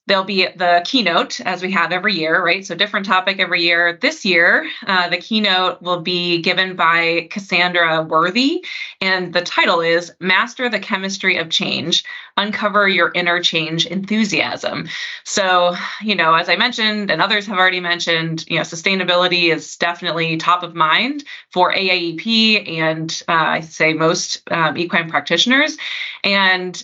There'll 0.07 0.25
be 0.25 0.47
the 0.47 0.83
keynote 0.85 1.41
as 1.41 1.63
we 1.63 1.73
have 1.73 1.91
every 1.91 2.15
year, 2.15 2.45
right? 2.45 2.65
So, 2.65 2.75
different 2.75 3.07
topic 3.07 3.41
every 3.41 3.63
year. 3.63 3.99
This 4.01 4.25
year, 4.25 4.69
uh, 4.87 5.09
the 5.09 5.17
keynote 5.17 5.81
will 5.81 6.01
be 6.01 6.43
given 6.43 6.77
by 6.77 7.29
Cassandra 7.31 8.03
Worthy, 8.03 8.65
and 9.01 9.33
the 9.33 9.41
title 9.41 9.81
is 9.81 10.13
Master 10.21 10.69
the 10.69 10.79
Chemistry 10.79 11.39
of 11.39 11.49
Change 11.49 12.05
Uncover 12.37 12.89
Your 12.89 13.13
Inner 13.15 13.41
Change 13.41 13.87
Enthusiasm. 13.87 14.89
So, 15.25 15.75
you 16.03 16.15
know, 16.15 16.35
as 16.35 16.49
I 16.49 16.57
mentioned, 16.57 17.11
and 17.11 17.23
others 17.23 17.47
have 17.47 17.59
already 17.59 17.81
mentioned, 17.81 18.45
you 18.49 18.57
know, 18.57 18.63
sustainability 18.63 19.55
is 19.55 19.77
definitely 19.77 20.37
top 20.37 20.63
of 20.63 20.75
mind 20.75 21.25
for 21.51 21.73
AAEP 21.73 22.69
and 22.69 23.23
uh, 23.29 23.33
I 23.33 23.61
say 23.61 23.93
most 23.93 24.43
um, 24.51 24.77
equine 24.77 25.09
practitioners. 25.09 25.77
And 26.23 26.83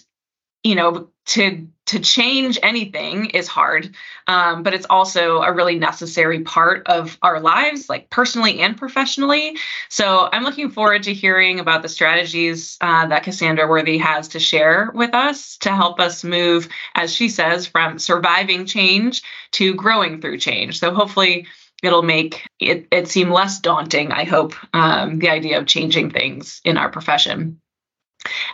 you 0.64 0.74
know 0.74 1.08
to 1.26 1.68
to 1.86 1.98
change 1.98 2.58
anything 2.62 3.26
is 3.26 3.48
hard 3.48 3.94
um, 4.26 4.62
but 4.62 4.74
it's 4.74 4.86
also 4.88 5.42
a 5.42 5.52
really 5.52 5.78
necessary 5.78 6.40
part 6.40 6.86
of 6.86 7.18
our 7.22 7.40
lives 7.40 7.88
like 7.88 8.10
personally 8.10 8.60
and 8.60 8.76
professionally. 8.76 9.56
So 9.88 10.28
i'm 10.32 10.44
looking 10.44 10.70
forward 10.70 11.02
to 11.04 11.14
hearing 11.14 11.60
about 11.60 11.82
the 11.82 11.88
strategies 11.88 12.76
uh, 12.80 13.06
that 13.06 13.22
cassandra 13.22 13.68
worthy 13.68 13.98
has 13.98 14.28
to 14.28 14.40
share 14.40 14.90
with 14.94 15.14
us 15.14 15.56
to 15.58 15.74
help 15.74 16.00
us 16.00 16.24
move 16.24 16.68
as 16.94 17.12
she 17.12 17.28
says 17.28 17.66
from 17.66 17.98
surviving 17.98 18.66
change 18.66 19.22
to 19.52 19.74
growing 19.74 20.20
through 20.20 20.38
change. 20.38 20.78
So 20.78 20.94
hopefully 20.94 21.46
it'll 21.82 22.02
make 22.02 22.46
it, 22.58 22.86
it 22.90 23.08
seem 23.08 23.30
less 23.30 23.58
daunting 23.58 24.12
i 24.12 24.24
hope 24.24 24.54
um, 24.74 25.18
the 25.18 25.30
idea 25.30 25.58
of 25.58 25.66
changing 25.66 26.10
things 26.10 26.60
in 26.64 26.76
our 26.76 26.90
profession 26.90 27.60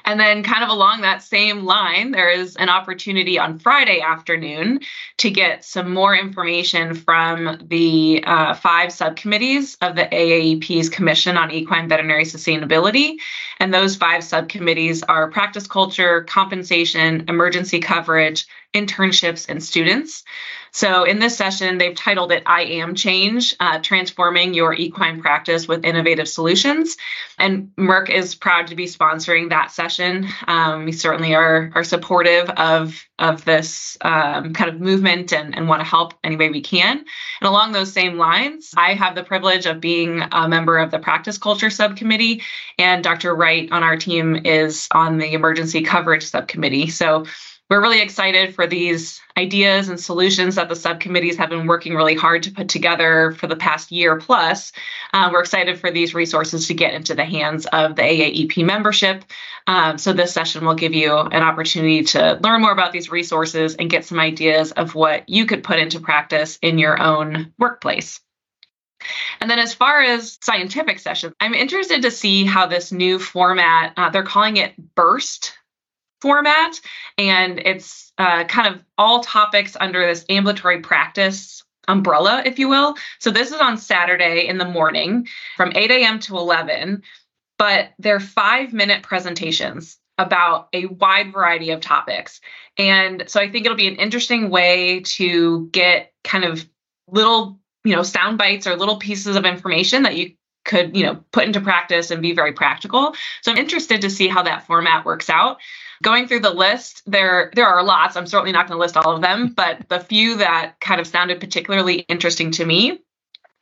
and 0.04 0.20
then, 0.20 0.42
kind 0.42 0.62
of 0.62 0.70
along 0.70 1.00
that 1.00 1.22
same 1.22 1.64
line, 1.64 2.12
there 2.12 2.30
is 2.30 2.54
an 2.56 2.68
opportunity 2.68 3.38
on 3.38 3.58
Friday 3.58 4.00
afternoon 4.00 4.80
to 5.18 5.30
get 5.30 5.64
some 5.64 5.92
more 5.92 6.14
information 6.14 6.94
from 6.94 7.58
the 7.66 8.22
uh, 8.24 8.54
five 8.54 8.92
subcommittees 8.92 9.76
of 9.82 9.96
the 9.96 10.04
AAEP's 10.04 10.88
Commission 10.88 11.36
on 11.36 11.50
Equine 11.50 11.88
Veterinary 11.88 12.24
Sustainability. 12.24 13.16
And 13.58 13.74
those 13.74 13.96
five 13.96 14.22
subcommittees 14.22 15.02
are 15.02 15.30
practice 15.30 15.66
culture, 15.66 16.22
compensation, 16.22 17.24
emergency 17.28 17.80
coverage, 17.80 18.46
internships, 18.76 19.48
and 19.48 19.62
students. 19.62 20.22
So, 20.76 21.04
in 21.04 21.20
this 21.20 21.34
session, 21.34 21.78
they've 21.78 21.94
titled 21.94 22.32
it 22.32 22.42
I 22.44 22.64
Am 22.64 22.94
Change 22.94 23.56
uh, 23.60 23.78
Transforming 23.78 24.52
Your 24.52 24.74
Equine 24.74 25.22
Practice 25.22 25.66
with 25.66 25.86
Innovative 25.86 26.28
Solutions. 26.28 26.98
And 27.38 27.70
Merck 27.78 28.10
is 28.10 28.34
proud 28.34 28.66
to 28.66 28.74
be 28.74 28.84
sponsoring 28.84 29.48
that 29.48 29.70
session. 29.70 30.28
Um, 30.46 30.84
we 30.84 30.92
certainly 30.92 31.34
are, 31.34 31.72
are 31.74 31.82
supportive 31.82 32.50
of, 32.50 33.02
of 33.18 33.42
this 33.46 33.96
um, 34.02 34.52
kind 34.52 34.68
of 34.68 34.78
movement 34.78 35.32
and, 35.32 35.56
and 35.56 35.66
want 35.66 35.80
to 35.80 35.86
help 35.86 36.12
any 36.22 36.36
way 36.36 36.50
we 36.50 36.60
can. 36.60 36.98
And 36.98 37.48
along 37.48 37.72
those 37.72 37.90
same 37.90 38.18
lines, 38.18 38.74
I 38.76 38.92
have 38.92 39.14
the 39.14 39.24
privilege 39.24 39.64
of 39.64 39.80
being 39.80 40.22
a 40.30 40.46
member 40.46 40.76
of 40.76 40.90
the 40.90 40.98
Practice 40.98 41.38
Culture 41.38 41.70
Subcommittee, 41.70 42.42
and 42.78 43.02
Dr. 43.02 43.34
Wright 43.34 43.66
on 43.72 43.82
our 43.82 43.96
team 43.96 44.44
is 44.44 44.88
on 44.90 45.16
the 45.16 45.32
Emergency 45.32 45.80
Coverage 45.80 46.26
Subcommittee. 46.26 46.88
So, 46.88 47.24
we're 47.68 47.82
really 47.82 48.00
excited 48.00 48.54
for 48.54 48.66
these 48.66 49.20
ideas 49.36 49.88
and 49.88 49.98
solutions 49.98 50.54
that 50.54 50.68
the 50.68 50.76
subcommittees 50.76 51.36
have 51.36 51.50
been 51.50 51.66
working 51.66 51.94
really 51.94 52.14
hard 52.14 52.44
to 52.44 52.52
put 52.52 52.68
together 52.68 53.32
for 53.32 53.48
the 53.48 53.56
past 53.56 53.90
year 53.90 54.16
plus. 54.18 54.72
Uh, 55.12 55.30
we're 55.32 55.40
excited 55.40 55.78
for 55.80 55.90
these 55.90 56.14
resources 56.14 56.68
to 56.68 56.74
get 56.74 56.94
into 56.94 57.14
the 57.14 57.24
hands 57.24 57.66
of 57.66 57.96
the 57.96 58.02
AAEP 58.02 58.64
membership. 58.64 59.24
Um, 59.66 59.98
so, 59.98 60.12
this 60.12 60.32
session 60.32 60.64
will 60.64 60.76
give 60.76 60.94
you 60.94 61.16
an 61.16 61.42
opportunity 61.42 62.04
to 62.04 62.38
learn 62.40 62.62
more 62.62 62.72
about 62.72 62.92
these 62.92 63.10
resources 63.10 63.74
and 63.74 63.90
get 63.90 64.04
some 64.04 64.20
ideas 64.20 64.70
of 64.70 64.94
what 64.94 65.28
you 65.28 65.44
could 65.44 65.64
put 65.64 65.80
into 65.80 65.98
practice 65.98 66.58
in 66.62 66.78
your 66.78 67.00
own 67.00 67.52
workplace. 67.58 68.20
And 69.40 69.50
then, 69.50 69.58
as 69.58 69.74
far 69.74 70.02
as 70.02 70.38
scientific 70.40 71.00
sessions, 71.00 71.34
I'm 71.40 71.54
interested 71.54 72.02
to 72.02 72.12
see 72.12 72.44
how 72.44 72.66
this 72.66 72.92
new 72.92 73.18
format, 73.18 73.92
uh, 73.96 74.10
they're 74.10 74.22
calling 74.22 74.56
it 74.56 74.74
BURST 74.94 75.52
format, 76.20 76.80
and 77.18 77.58
it's 77.58 78.12
uh, 78.18 78.44
kind 78.44 78.74
of 78.74 78.82
all 78.96 79.20
topics 79.20 79.76
under 79.78 80.06
this 80.06 80.24
ambulatory 80.28 80.80
practice 80.80 81.62
umbrella, 81.88 82.42
if 82.44 82.58
you 82.58 82.68
will. 82.68 82.96
So 83.18 83.30
this 83.30 83.52
is 83.52 83.60
on 83.60 83.78
Saturday 83.78 84.46
in 84.46 84.58
the 84.58 84.64
morning 84.64 85.28
from 85.56 85.72
8 85.74 85.90
a.m. 85.90 86.18
to 86.20 86.36
11, 86.36 87.02
but 87.58 87.90
they're 87.98 88.20
five 88.20 88.72
minute 88.72 89.02
presentations 89.02 89.98
about 90.18 90.68
a 90.72 90.86
wide 90.86 91.32
variety 91.32 91.70
of 91.70 91.80
topics. 91.80 92.40
And 92.78 93.24
so 93.26 93.40
I 93.40 93.50
think 93.50 93.66
it'll 93.66 93.76
be 93.76 93.88
an 93.88 93.96
interesting 93.96 94.50
way 94.50 95.00
to 95.00 95.68
get 95.68 96.12
kind 96.24 96.44
of 96.44 96.66
little, 97.08 97.60
you 97.84 97.94
know, 97.94 98.02
sound 98.02 98.38
bites 98.38 98.66
or 98.66 98.76
little 98.76 98.96
pieces 98.96 99.36
of 99.36 99.44
information 99.44 100.02
that 100.04 100.16
you 100.16 100.32
could, 100.64 100.96
you 100.96 101.04
know, 101.04 101.22
put 101.32 101.44
into 101.44 101.60
practice 101.60 102.10
and 102.10 102.22
be 102.22 102.32
very 102.32 102.52
practical. 102.52 103.14
So 103.42 103.52
I'm 103.52 103.58
interested 103.58 104.00
to 104.00 104.10
see 104.10 104.26
how 104.26 104.42
that 104.42 104.66
format 104.66 105.04
works 105.04 105.30
out. 105.30 105.58
Going 106.02 106.28
through 106.28 106.40
the 106.40 106.52
list, 106.52 107.02
there 107.06 107.50
there 107.54 107.66
are 107.66 107.82
lots. 107.82 108.16
I'm 108.16 108.26
certainly 108.26 108.52
not 108.52 108.68
going 108.68 108.76
to 108.76 108.80
list 108.80 108.96
all 108.96 109.14
of 109.14 109.22
them, 109.22 109.48
but 109.48 109.88
the 109.88 110.00
few 110.00 110.36
that 110.36 110.74
kind 110.80 111.00
of 111.00 111.06
sounded 111.06 111.40
particularly 111.40 112.00
interesting 112.08 112.50
to 112.52 112.64
me 112.64 113.00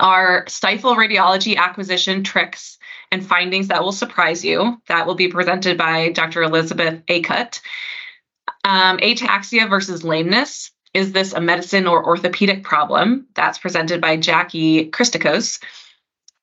are 0.00 0.45
stifle 0.49 0.97
radiology 0.97 1.57
acquisition 1.57 2.25
tricks 2.25 2.79
and 3.12 3.25
findings 3.25 3.69
that 3.69 3.83
will 3.83 3.93
surprise 3.93 4.45
you. 4.45 4.81
That 4.88 5.07
will 5.07 5.14
be 5.14 5.29
presented 5.29 5.79
by 5.79 6.11
Dr. 6.11 6.43
Elizabeth 6.43 7.03
Acutt. 7.07 7.61
Um, 8.64 8.99
ataxia 8.99 9.69
versus 9.69 10.03
lameness. 10.03 10.73
Is 10.95 11.12
this 11.12 11.33
a 11.33 11.41
medicine 11.41 11.87
or 11.87 12.05
orthopedic 12.05 12.62
problem? 12.64 13.26
That's 13.35 13.59
presented 13.59 14.00
by 14.00 14.17
Jackie 14.17 14.91
Christakos. 14.91 15.61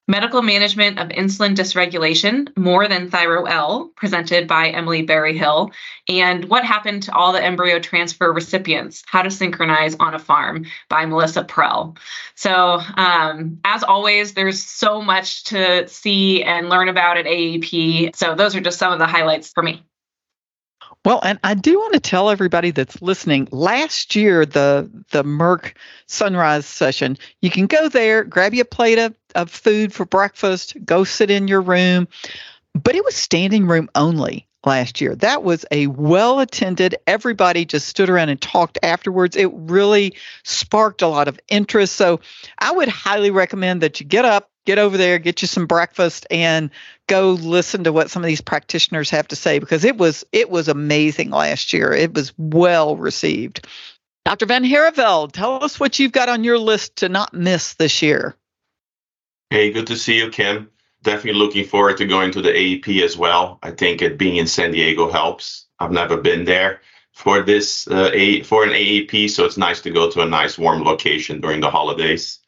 Medical 0.08 0.41
Management 0.41 1.00
of 1.00 1.10
Insulin 1.10 1.55
Dysregulation, 1.55 2.55
More 2.58 2.88
Than 2.88 3.10
Thyro-L, 3.10 3.91
presented 3.96 4.48
by 4.48 4.70
Emily 4.70 5.03
Berryhill, 5.03 5.72
and 6.10 6.46
What 6.46 6.65
Happened 6.65 7.03
to 7.03 7.13
All 7.13 7.31
the 7.31 7.43
Embryo 7.43 7.79
Transfer 7.79 8.34
Recipients, 8.34 9.03
How 9.05 9.22
to 9.22 9.31
Synchronize 9.31 9.96
on 10.00 10.13
a 10.13 10.20
Farm 10.20 10.65
by 10.89 11.05
Melissa 11.05 11.43
Prell. 11.43 11.96
So, 12.36 12.81
um, 12.98 13.60
as 13.63 13.84
always, 13.84 14.34
there's 14.34 14.62
so 14.62 15.01
much 15.01 15.46
to 15.46 15.88
see 15.88 16.43
and 16.43 16.70
learn 16.70 16.89
about 16.89 17.17
at 17.17 17.25
AEP. 17.25 18.15
So, 18.15 18.36
those 18.36 18.55
are 18.55 18.62
just 18.62 18.79
some 18.79 18.91
of 18.91 19.00
the 19.00 19.08
highlights 19.08 19.50
for 19.50 19.63
me. 19.63 19.84
Well, 21.03 21.20
and 21.24 21.39
I 21.43 21.55
do 21.55 21.79
want 21.79 21.93
to 21.93 22.00
tell 22.00 22.29
everybody 22.29 22.70
that's 22.70 23.01
listening. 23.01 23.48
Last 23.51 24.15
year, 24.15 24.46
the 24.46 24.89
the 25.10 25.24
Merck 25.24 25.74
Sunrise 26.05 26.67
session, 26.67 27.17
you 27.41 27.50
can 27.50 27.65
go 27.65 27.89
there, 27.89 28.24
grab 28.24 28.53
you 28.53 28.62
a 28.62 28.65
plate 28.65 29.00
of, 29.00 29.15
of 29.34 29.50
food 29.50 29.93
for 29.93 30.05
breakfast, 30.05 30.77
go 30.86 31.03
sit 31.03 31.31
in 31.31 31.48
your 31.48 31.62
room, 31.62 32.08
but 32.75 32.96
it 32.96 33.03
was 33.03 33.15
standing 33.15 33.65
room 33.65 33.89
only 33.96 34.48
last 34.63 35.01
year. 35.01 35.15
That 35.15 35.41
was 35.41 35.65
a 35.72 35.88
well 35.88 36.39
attended. 36.39 36.96
Everybody 37.08 37.65
just 37.65 37.88
stood 37.88 38.10
around 38.10 38.29
and 38.29 38.39
talked 38.39 38.77
afterwards. 38.84 39.36
It 39.36 39.50
really 39.51 40.13
sparked 40.43 41.01
a 41.01 41.08
lot 41.08 41.27
of 41.27 41.39
interest. 41.50 41.96
So 41.96 42.20
I 42.60 42.72
would 42.72 42.89
highly 42.89 43.31
recommend 43.31 43.81
that 43.81 44.00
you 44.00 44.05
get 44.05 44.25
up, 44.25 44.50
get 44.65 44.80
over 44.80 44.98
there, 44.98 45.20
get 45.20 45.41
you 45.41 45.48
some 45.48 45.65
breakfast, 45.65 46.25
and 46.30 46.70
go 47.08 47.32
listen 47.32 47.84
to 47.84 47.94
what 47.94 48.10
some 48.10 48.24
of 48.24 48.27
these 48.27 48.41
practitioners 48.41 49.10
have 49.10 49.27
to 49.30 49.36
say 49.36 49.60
because 49.60 49.84
it 49.84 49.98
was 49.98 50.24
it 50.32 50.50
was 50.50 50.68
amazing 50.68 51.30
last 51.30 51.74
year. 51.74 51.91
It 51.94 52.13
was 52.13 52.34
well 52.38 52.96
received. 52.96 53.68
Dr. 54.25 54.46
Van 54.46 54.63
Harreveld, 54.63 55.32
tell 55.32 55.63
us 55.63 55.80
what 55.80 55.98
you've 55.98 56.12
got 56.12 56.30
on 56.30 56.44
your 56.44 56.60
list 56.60 56.98
to 56.98 57.10
not 57.10 57.34
miss 57.34 57.74
this 57.74 58.01
year. 58.01 58.36
Hey, 59.50 59.72
good 59.72 59.88
to 59.88 59.98
see 59.98 60.18
you, 60.18 60.30
Kim. 60.30 60.70
Definitely 61.03 61.39
looking 61.39 61.65
forward 61.65 61.98
to 61.98 62.06
going 62.06 62.32
to 62.32 62.41
the 62.41 62.51
AEP 62.51 63.01
as 63.03 63.18
well. 63.18 63.58
I 63.63 63.72
think 63.72 64.01
it 64.01 64.20
being 64.20 64.38
in 64.38 64.46
San 64.46 64.72
Diego 64.72 65.12
helps. 65.12 65.65
I've 65.80 65.91
never 65.91 66.18
been 66.18 66.46
there 66.46 66.82
for 67.12 67.41
this 67.41 67.88
uh, 67.88 68.12
a 68.13 68.44
for 68.44 68.63
an 68.63 68.70
AEP, 68.70 69.30
so 69.30 69.46
it's 69.46 69.58
nice 69.58 69.82
to 69.82 69.91
go 69.91 70.10
to 70.12 70.22
a 70.22 70.25
nice 70.25 70.58
warm 70.58 70.84
location 70.84 71.41
during 71.41 71.60
the 71.60 71.72
holidays. 71.72 72.39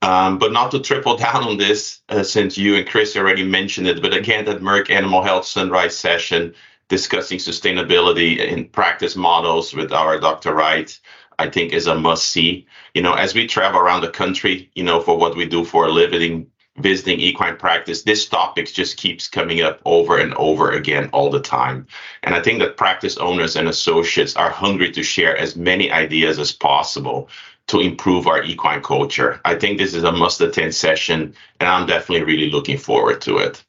Um, 0.00 0.38
but 0.38 0.52
not 0.52 0.70
to 0.70 0.80
triple 0.80 1.16
down 1.26 1.44
on 1.44 1.56
this, 1.56 2.00
uh, 2.08 2.22
since 2.22 2.56
you 2.56 2.76
and 2.76 2.88
Chris 2.88 3.16
already 3.16 3.44
mentioned 3.44 3.86
it, 3.86 4.00
but 4.00 4.14
again, 4.14 4.44
that 4.44 4.60
Merck 4.60 4.90
Animal 4.90 5.22
Health 5.22 5.46
Sunrise 5.46 5.96
session 5.96 6.54
discussing 6.88 7.38
sustainability 7.38 8.38
in 8.38 8.66
practice 8.66 9.14
models 9.14 9.74
with 9.74 9.92
our 9.92 10.18
Dr. 10.18 10.54
Wright. 10.54 10.98
I 11.38 11.48
think 11.48 11.72
is 11.72 11.86
a 11.86 11.94
must 11.94 12.28
see. 12.28 12.66
You 12.94 13.02
know, 13.02 13.14
as 13.14 13.34
we 13.34 13.46
travel 13.46 13.80
around 13.80 14.00
the 14.00 14.10
country, 14.10 14.70
you 14.74 14.82
know, 14.82 15.00
for 15.00 15.16
what 15.16 15.36
we 15.36 15.46
do 15.46 15.64
for 15.64 15.86
a 15.86 15.92
living, 15.92 16.48
visiting 16.78 17.20
equine 17.20 17.56
practice, 17.56 18.02
this 18.02 18.26
topic 18.28 18.72
just 18.72 18.96
keeps 18.96 19.28
coming 19.28 19.62
up 19.62 19.80
over 19.84 20.18
and 20.18 20.34
over 20.34 20.72
again 20.72 21.08
all 21.12 21.30
the 21.30 21.40
time. 21.40 21.86
And 22.24 22.34
I 22.34 22.42
think 22.42 22.58
that 22.58 22.76
practice 22.76 23.16
owners 23.18 23.56
and 23.56 23.68
associates 23.68 24.36
are 24.36 24.50
hungry 24.50 24.90
to 24.92 25.02
share 25.02 25.36
as 25.36 25.54
many 25.54 25.92
ideas 25.92 26.38
as 26.38 26.52
possible 26.52 27.28
to 27.68 27.80
improve 27.80 28.26
our 28.26 28.42
equine 28.42 28.82
culture. 28.82 29.40
I 29.44 29.54
think 29.54 29.78
this 29.78 29.94
is 29.94 30.04
a 30.04 30.12
must 30.12 30.40
attend 30.40 30.74
session, 30.74 31.34
and 31.60 31.68
I'm 31.68 31.86
definitely 31.86 32.24
really 32.24 32.50
looking 32.50 32.78
forward 32.78 33.20
to 33.22 33.38
it. 33.38 33.64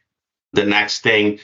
The 0.53 0.65
next 0.65 1.01
thing 1.01 1.39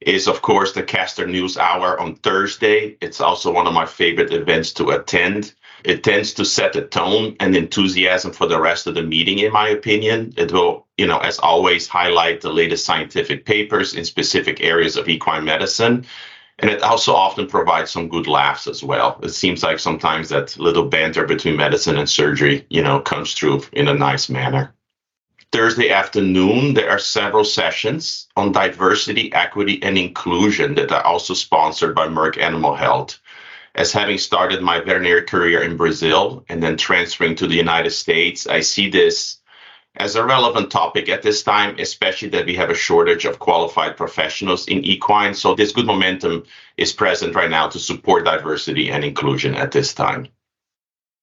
is, 0.00 0.28
of 0.28 0.42
course, 0.42 0.72
the 0.72 0.82
Kester 0.82 1.26
News 1.26 1.58
Hour 1.58 2.00
on 2.00 2.16
Thursday. 2.16 2.96
It's 3.00 3.20
also 3.20 3.52
one 3.52 3.66
of 3.66 3.74
my 3.74 3.86
favorite 3.86 4.32
events 4.32 4.72
to 4.74 4.90
attend. 4.90 5.54
It 5.84 6.02
tends 6.02 6.32
to 6.34 6.44
set 6.44 6.72
the 6.72 6.82
tone 6.82 7.36
and 7.40 7.54
enthusiasm 7.54 8.32
for 8.32 8.46
the 8.46 8.60
rest 8.60 8.86
of 8.86 8.94
the 8.94 9.02
meeting, 9.02 9.40
in 9.40 9.52
my 9.52 9.68
opinion. 9.68 10.34
It 10.36 10.52
will, 10.52 10.86
you 10.96 11.06
know, 11.06 11.18
as 11.18 11.38
always, 11.38 11.88
highlight 11.88 12.40
the 12.40 12.52
latest 12.52 12.84
scientific 12.84 13.44
papers 13.44 13.94
in 13.94 14.04
specific 14.04 14.60
areas 14.60 14.96
of 14.96 15.08
equine 15.08 15.44
medicine. 15.44 16.06
And 16.58 16.70
it 16.70 16.82
also 16.82 17.14
often 17.14 17.46
provides 17.46 17.90
some 17.90 18.08
good 18.08 18.26
laughs 18.26 18.66
as 18.66 18.82
well. 18.82 19.20
It 19.22 19.30
seems 19.30 19.62
like 19.62 19.78
sometimes 19.78 20.28
that 20.30 20.58
little 20.58 20.86
banter 20.86 21.24
between 21.24 21.56
medicine 21.56 21.96
and 21.96 22.08
surgery, 22.08 22.66
you 22.68 22.82
know, 22.82 23.00
comes 23.00 23.34
through 23.34 23.62
in 23.72 23.86
a 23.88 23.94
nice 23.94 24.28
manner. 24.28 24.74
Thursday 25.52 25.90
afternoon, 25.90 26.74
there 26.74 26.90
are 26.90 26.98
several 26.98 27.44
sessions 27.44 28.26
on 28.36 28.52
diversity, 28.52 29.32
equity, 29.32 29.82
and 29.82 29.96
inclusion 29.96 30.74
that 30.74 30.92
are 30.92 31.04
also 31.04 31.32
sponsored 31.32 31.94
by 31.94 32.06
Merck 32.08 32.36
Animal 32.36 32.74
Health 32.74 33.18
as 33.78 33.92
having 33.92 34.18
started 34.18 34.60
my 34.60 34.80
veterinary 34.80 35.22
career 35.22 35.62
in 35.62 35.76
Brazil 35.76 36.44
and 36.48 36.62
then 36.62 36.76
transferring 36.76 37.36
to 37.36 37.46
the 37.46 37.54
United 37.54 37.90
States, 37.90 38.46
I 38.46 38.60
see 38.60 38.90
this 38.90 39.37
as 39.98 40.14
a 40.14 40.24
relevant 40.24 40.70
topic 40.70 41.08
at 41.08 41.22
this 41.22 41.42
time, 41.42 41.76
especially 41.78 42.28
that 42.28 42.46
we 42.46 42.54
have 42.54 42.70
a 42.70 42.74
shortage 42.74 43.24
of 43.24 43.38
qualified 43.38 43.96
professionals 43.96 44.66
in 44.68 44.84
equine. 44.84 45.34
So 45.34 45.54
this 45.54 45.72
good 45.72 45.86
momentum 45.86 46.44
is 46.76 46.92
present 46.92 47.34
right 47.34 47.50
now 47.50 47.68
to 47.68 47.78
support 47.78 48.24
diversity 48.24 48.90
and 48.90 49.04
inclusion 49.04 49.54
at 49.54 49.72
this 49.72 49.92
time. 49.92 50.28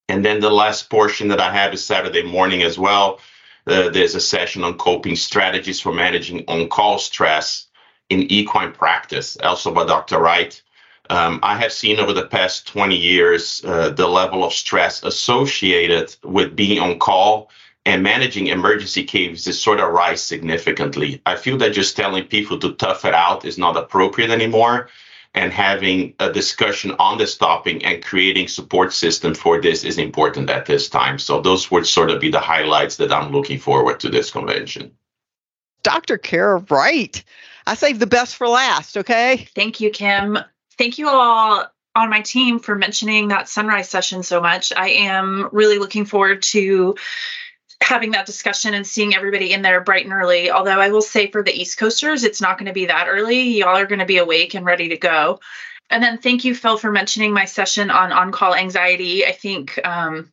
And 0.09 0.23
then 0.23 0.39
the 0.39 0.51
last 0.51 0.89
portion 0.89 1.29
that 1.29 1.39
I 1.39 1.51
have 1.53 1.73
is 1.73 1.83
Saturday 1.83 2.23
morning 2.23 2.63
as 2.63 2.77
well. 2.77 3.19
Uh, 3.65 3.89
there's 3.89 4.13
a 4.13 4.21
session 4.21 4.63
on 4.63 4.77
coping 4.77 5.15
strategies 5.15 5.79
for 5.79 5.91
managing 5.91 6.43
on-call 6.47 6.99
stress 6.99 7.67
in 8.09 8.31
equine 8.31 8.71
practice, 8.71 9.37
also 9.37 9.73
by 9.73 9.85
Dr. 9.85 10.19
Wright. 10.19 10.61
Um, 11.09 11.39
I 11.41 11.57
have 11.57 11.71
seen 11.71 11.99
over 11.99 12.13
the 12.13 12.27
past 12.27 12.67
20 12.67 12.95
years 12.95 13.63
uh, 13.65 13.89
the 13.89 14.07
level 14.07 14.43
of 14.43 14.53
stress 14.53 15.03
associated 15.03 16.15
with 16.23 16.55
being 16.55 16.79
on 16.79 16.99
call 16.99 17.49
and 17.85 18.03
managing 18.03 18.47
emergency 18.47 19.03
cases 19.03 19.61
sort 19.61 19.79
of 19.79 19.91
rise 19.91 20.21
significantly. 20.21 21.21
I 21.25 21.35
feel 21.35 21.57
that 21.57 21.73
just 21.73 21.95
telling 21.95 22.25
people 22.25 22.59
to 22.59 22.73
tough 22.73 23.05
it 23.05 23.13
out 23.13 23.45
is 23.45 23.57
not 23.57 23.77
appropriate 23.77 24.31
anymore. 24.31 24.89
And 25.33 25.51
having 25.51 26.13
a 26.19 26.31
discussion 26.31 26.95
on 26.97 27.17
this 27.17 27.37
topic 27.37 27.85
and 27.85 28.03
creating 28.03 28.47
support 28.47 28.93
system 28.93 29.33
for 29.33 29.59
this 29.59 29.83
is 29.83 29.97
important 29.97 30.49
at 30.49 30.65
this 30.65 30.87
time. 30.87 31.19
So 31.19 31.41
those 31.41 31.69
would 31.69 31.85
sort 31.85 32.09
of 32.09 32.21
be 32.21 32.31
the 32.31 32.39
highlights 32.39 32.95
that 32.97 33.11
I'm 33.11 33.33
looking 33.33 33.59
forward 33.59 33.99
to 33.99 34.09
this 34.09 34.31
convention. 34.31 34.91
Dr. 35.83 36.17
Kara 36.17 36.63
Wright. 36.69 37.21
I 37.67 37.75
saved 37.75 37.99
the 37.99 38.07
best 38.07 38.37
for 38.37 38.47
last, 38.47 38.95
okay? 38.95 39.47
Thank 39.53 39.81
you, 39.81 39.89
Kim 39.89 40.37
thank 40.77 40.97
you 40.97 41.09
all 41.09 41.65
on 41.95 42.09
my 42.09 42.21
team 42.21 42.59
for 42.59 42.75
mentioning 42.75 43.29
that 43.29 43.47
sunrise 43.47 43.89
session 43.89 44.23
so 44.23 44.41
much. 44.41 44.73
I 44.75 44.89
am 44.89 45.49
really 45.51 45.79
looking 45.79 46.05
forward 46.05 46.41
to 46.43 46.95
having 47.81 48.11
that 48.11 48.25
discussion 48.25 48.73
and 48.73 48.85
seeing 48.85 49.15
everybody 49.15 49.53
in 49.53 49.61
there 49.61 49.81
bright 49.81 50.05
and 50.05 50.13
early. 50.13 50.49
Although 50.49 50.79
I 50.79 50.89
will 50.89 51.01
say 51.01 51.29
for 51.29 51.43
the 51.43 51.53
East 51.53 51.77
Coasters, 51.77 52.23
it's 52.23 52.41
not 52.41 52.57
going 52.57 52.67
to 52.67 52.73
be 52.73 52.87
that 52.87 53.07
early. 53.07 53.59
Y'all 53.59 53.77
are 53.77 53.85
going 53.85 53.99
to 53.99 54.05
be 54.05 54.17
awake 54.17 54.53
and 54.55 54.65
ready 54.65 54.89
to 54.89 54.97
go. 54.97 55.39
And 55.89 56.03
then 56.03 56.17
thank 56.17 56.45
you, 56.45 56.55
Phil, 56.55 56.77
for 56.77 56.91
mentioning 56.91 57.31
my 57.31 57.45
session 57.45 57.91
on 57.91 58.11
on 58.11 58.31
call 58.31 58.55
anxiety. 58.55 59.25
I 59.25 59.33
think 59.33 59.79
um, 59.85 60.31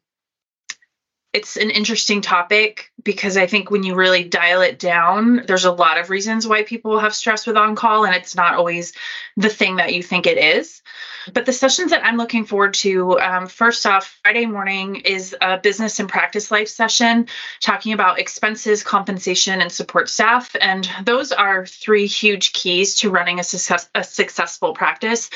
it's 1.32 1.56
an 1.56 1.70
interesting 1.70 2.20
topic 2.20 2.90
because 3.02 3.36
I 3.36 3.46
think 3.46 3.70
when 3.70 3.82
you 3.82 3.94
really 3.94 4.24
dial 4.24 4.62
it 4.62 4.78
down, 4.78 5.44
there's 5.46 5.64
a 5.64 5.72
lot 5.72 5.98
of 5.98 6.10
reasons 6.10 6.46
why 6.46 6.62
people 6.62 6.98
have 6.98 7.14
stress 7.14 7.46
with 7.46 7.56
on 7.56 7.74
call, 7.74 8.04
and 8.04 8.14
it's 8.14 8.36
not 8.36 8.54
always 8.54 8.92
the 9.36 9.48
thing 9.48 9.76
that 9.76 9.94
you 9.94 10.02
think 10.02 10.26
it 10.26 10.38
is. 10.38 10.82
But 11.32 11.46
the 11.46 11.52
sessions 11.52 11.90
that 11.90 12.04
I'm 12.04 12.16
looking 12.16 12.44
forward 12.44 12.74
to, 12.74 13.18
um, 13.20 13.46
first 13.46 13.86
off, 13.86 14.18
Friday 14.22 14.46
morning 14.46 14.96
is 14.96 15.36
a 15.40 15.58
business 15.58 16.00
and 16.00 16.08
practice 16.08 16.50
life 16.50 16.68
session 16.68 17.28
talking 17.60 17.92
about 17.92 18.18
expenses, 18.18 18.82
compensation, 18.82 19.60
and 19.60 19.70
support 19.70 20.08
staff. 20.08 20.54
And 20.60 20.88
those 21.04 21.32
are 21.32 21.66
three 21.66 22.06
huge 22.06 22.52
keys 22.52 22.96
to 22.96 23.10
running 23.10 23.40
a, 23.40 23.44
success, 23.44 23.88
a 23.94 24.04
successful 24.04 24.74
practice. 24.74 25.30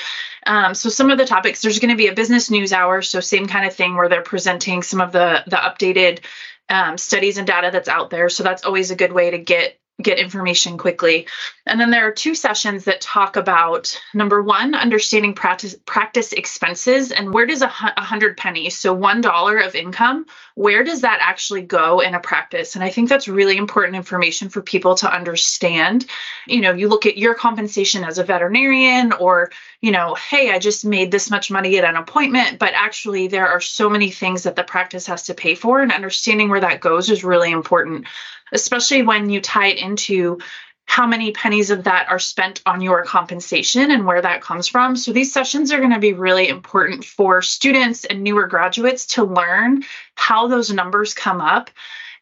Um, 0.47 0.75
so 0.75 0.89
some 0.89 1.11
of 1.11 1.19
the 1.19 1.27
topics, 1.27 1.63
there's 1.63 1.79
going 1.79 1.91
to 1.91 1.97
be 1.97 2.09
a 2.09 2.15
business 2.15 2.51
news 2.51 2.73
hour. 2.73 3.03
So 3.03 3.21
same 3.21 3.47
kind 3.47 3.67
of 3.67 3.75
thing 3.75 3.97
where 3.97 4.09
they're 4.09 4.23
presenting 4.23 4.83
some 4.83 5.01
of 5.01 5.13
the, 5.13 5.43
the 5.47 5.57
updated 5.57 6.21
um, 6.69 6.99
studies 6.99 7.39
and 7.39 7.47
data 7.47 7.71
that's 7.73 7.89
out 7.89 8.11
there. 8.11 8.29
So 8.29 8.43
that's 8.43 8.65
always 8.65 8.91
a 8.91 8.97
good 8.97 9.13
way 9.13 9.31
to 9.31 9.39
get 9.39 9.79
get 10.03 10.19
information 10.19 10.77
quickly. 10.77 11.27
And 11.65 11.81
then 11.81 11.91
there 11.91 12.07
are 12.07 12.13
two 12.13 12.35
sessions 12.35 12.85
that 12.85 13.01
talk 13.01 13.37
about 13.37 13.99
number 14.13 14.43
one, 14.43 14.75
understanding 14.75 15.35
practice 15.35 15.75
practice 15.87 16.33
expenses 16.33 17.13
and 17.13 17.33
where 17.33 17.47
does 17.47 17.63
a, 17.63 17.67
a 17.97 18.03
hundred 18.03 18.37
pennies, 18.37 18.79
so 18.79 18.93
one 18.93 19.23
dollar 19.23 19.59
of 19.59 19.75
income, 19.75 20.27
where 20.55 20.85
does 20.85 21.01
that 21.01 21.19
actually 21.23 21.63
go 21.63 22.01
in 22.01 22.15
a 22.15 22.21
practice? 22.21 22.75
And 22.75 22.85
I 22.85 22.91
think 22.91 23.09
that's 23.09 23.27
really 23.27 23.57
important 23.57 23.97
information 23.97 24.51
for 24.51 24.61
people 24.61 24.97
to 24.97 25.13
understand. 25.13 26.07
You 26.47 26.61
know, 26.61 26.73
you 26.73 26.89
look 26.89 27.07
at 27.07 27.19
your 27.19 27.35
compensation 27.35 28.05
as 28.05 28.19
a 28.19 28.25
veterinarian, 28.25 29.13
or 29.15 29.51
you 29.81 29.93
know, 29.93 30.15
hey, 30.15 30.51
I 30.51 30.59
just 30.59 30.85
made 30.85 31.11
this 31.11 31.31
much 31.31 31.51
money 31.51 31.79
at 31.79 31.85
an 31.85 31.97
appointment, 31.97 32.59
but 32.59 32.75
actually 32.75 33.29
there 33.29 33.49
are 33.49 33.61
so 33.61 33.89
many 33.89 34.11
things 34.11 34.43
that 34.43 34.57
the 34.57 34.65
practice 34.65 35.07
has 35.07 35.25
to 35.25 35.35
pay 35.35 35.55
for, 35.55 35.81
and 35.81 35.91
understanding 35.91 36.51
where 36.51 36.61
that 36.61 36.81
goes 36.81 37.09
is 37.09 37.25
really 37.25 37.51
important 37.51 38.07
especially 38.53 39.03
when 39.03 39.31
you 39.31 39.41
tie 39.41 39.69
it 39.69 39.79
into 39.79 40.39
how 40.87 41.07
many 41.07 41.33
pennies 41.33 41.71
of 41.71 41.85
that 41.85 42.09
are 42.09 42.19
spent 42.19 42.63
on 42.65 42.81
your 42.81 43.05
compensation 43.05 43.91
and 43.91 44.07
where 44.07 44.23
that 44.23 44.41
comes 44.41 44.69
from. 44.69 44.97
So 44.97 45.13
these 45.13 45.33
sessions 45.33 45.73
are 45.73 45.81
going 45.81 45.93
to 45.93 45.99
be 45.99 46.13
really 46.13 46.49
important 46.49 47.05
for 47.05 47.43
students 47.43 48.05
and 48.05 48.23
newer 48.23 48.47
graduates 48.47 49.07
to 49.07 49.25
learn 49.25 49.83
how 50.15 50.47
those 50.47 50.71
numbers 50.71 51.13
come 51.13 51.41
up 51.41 51.71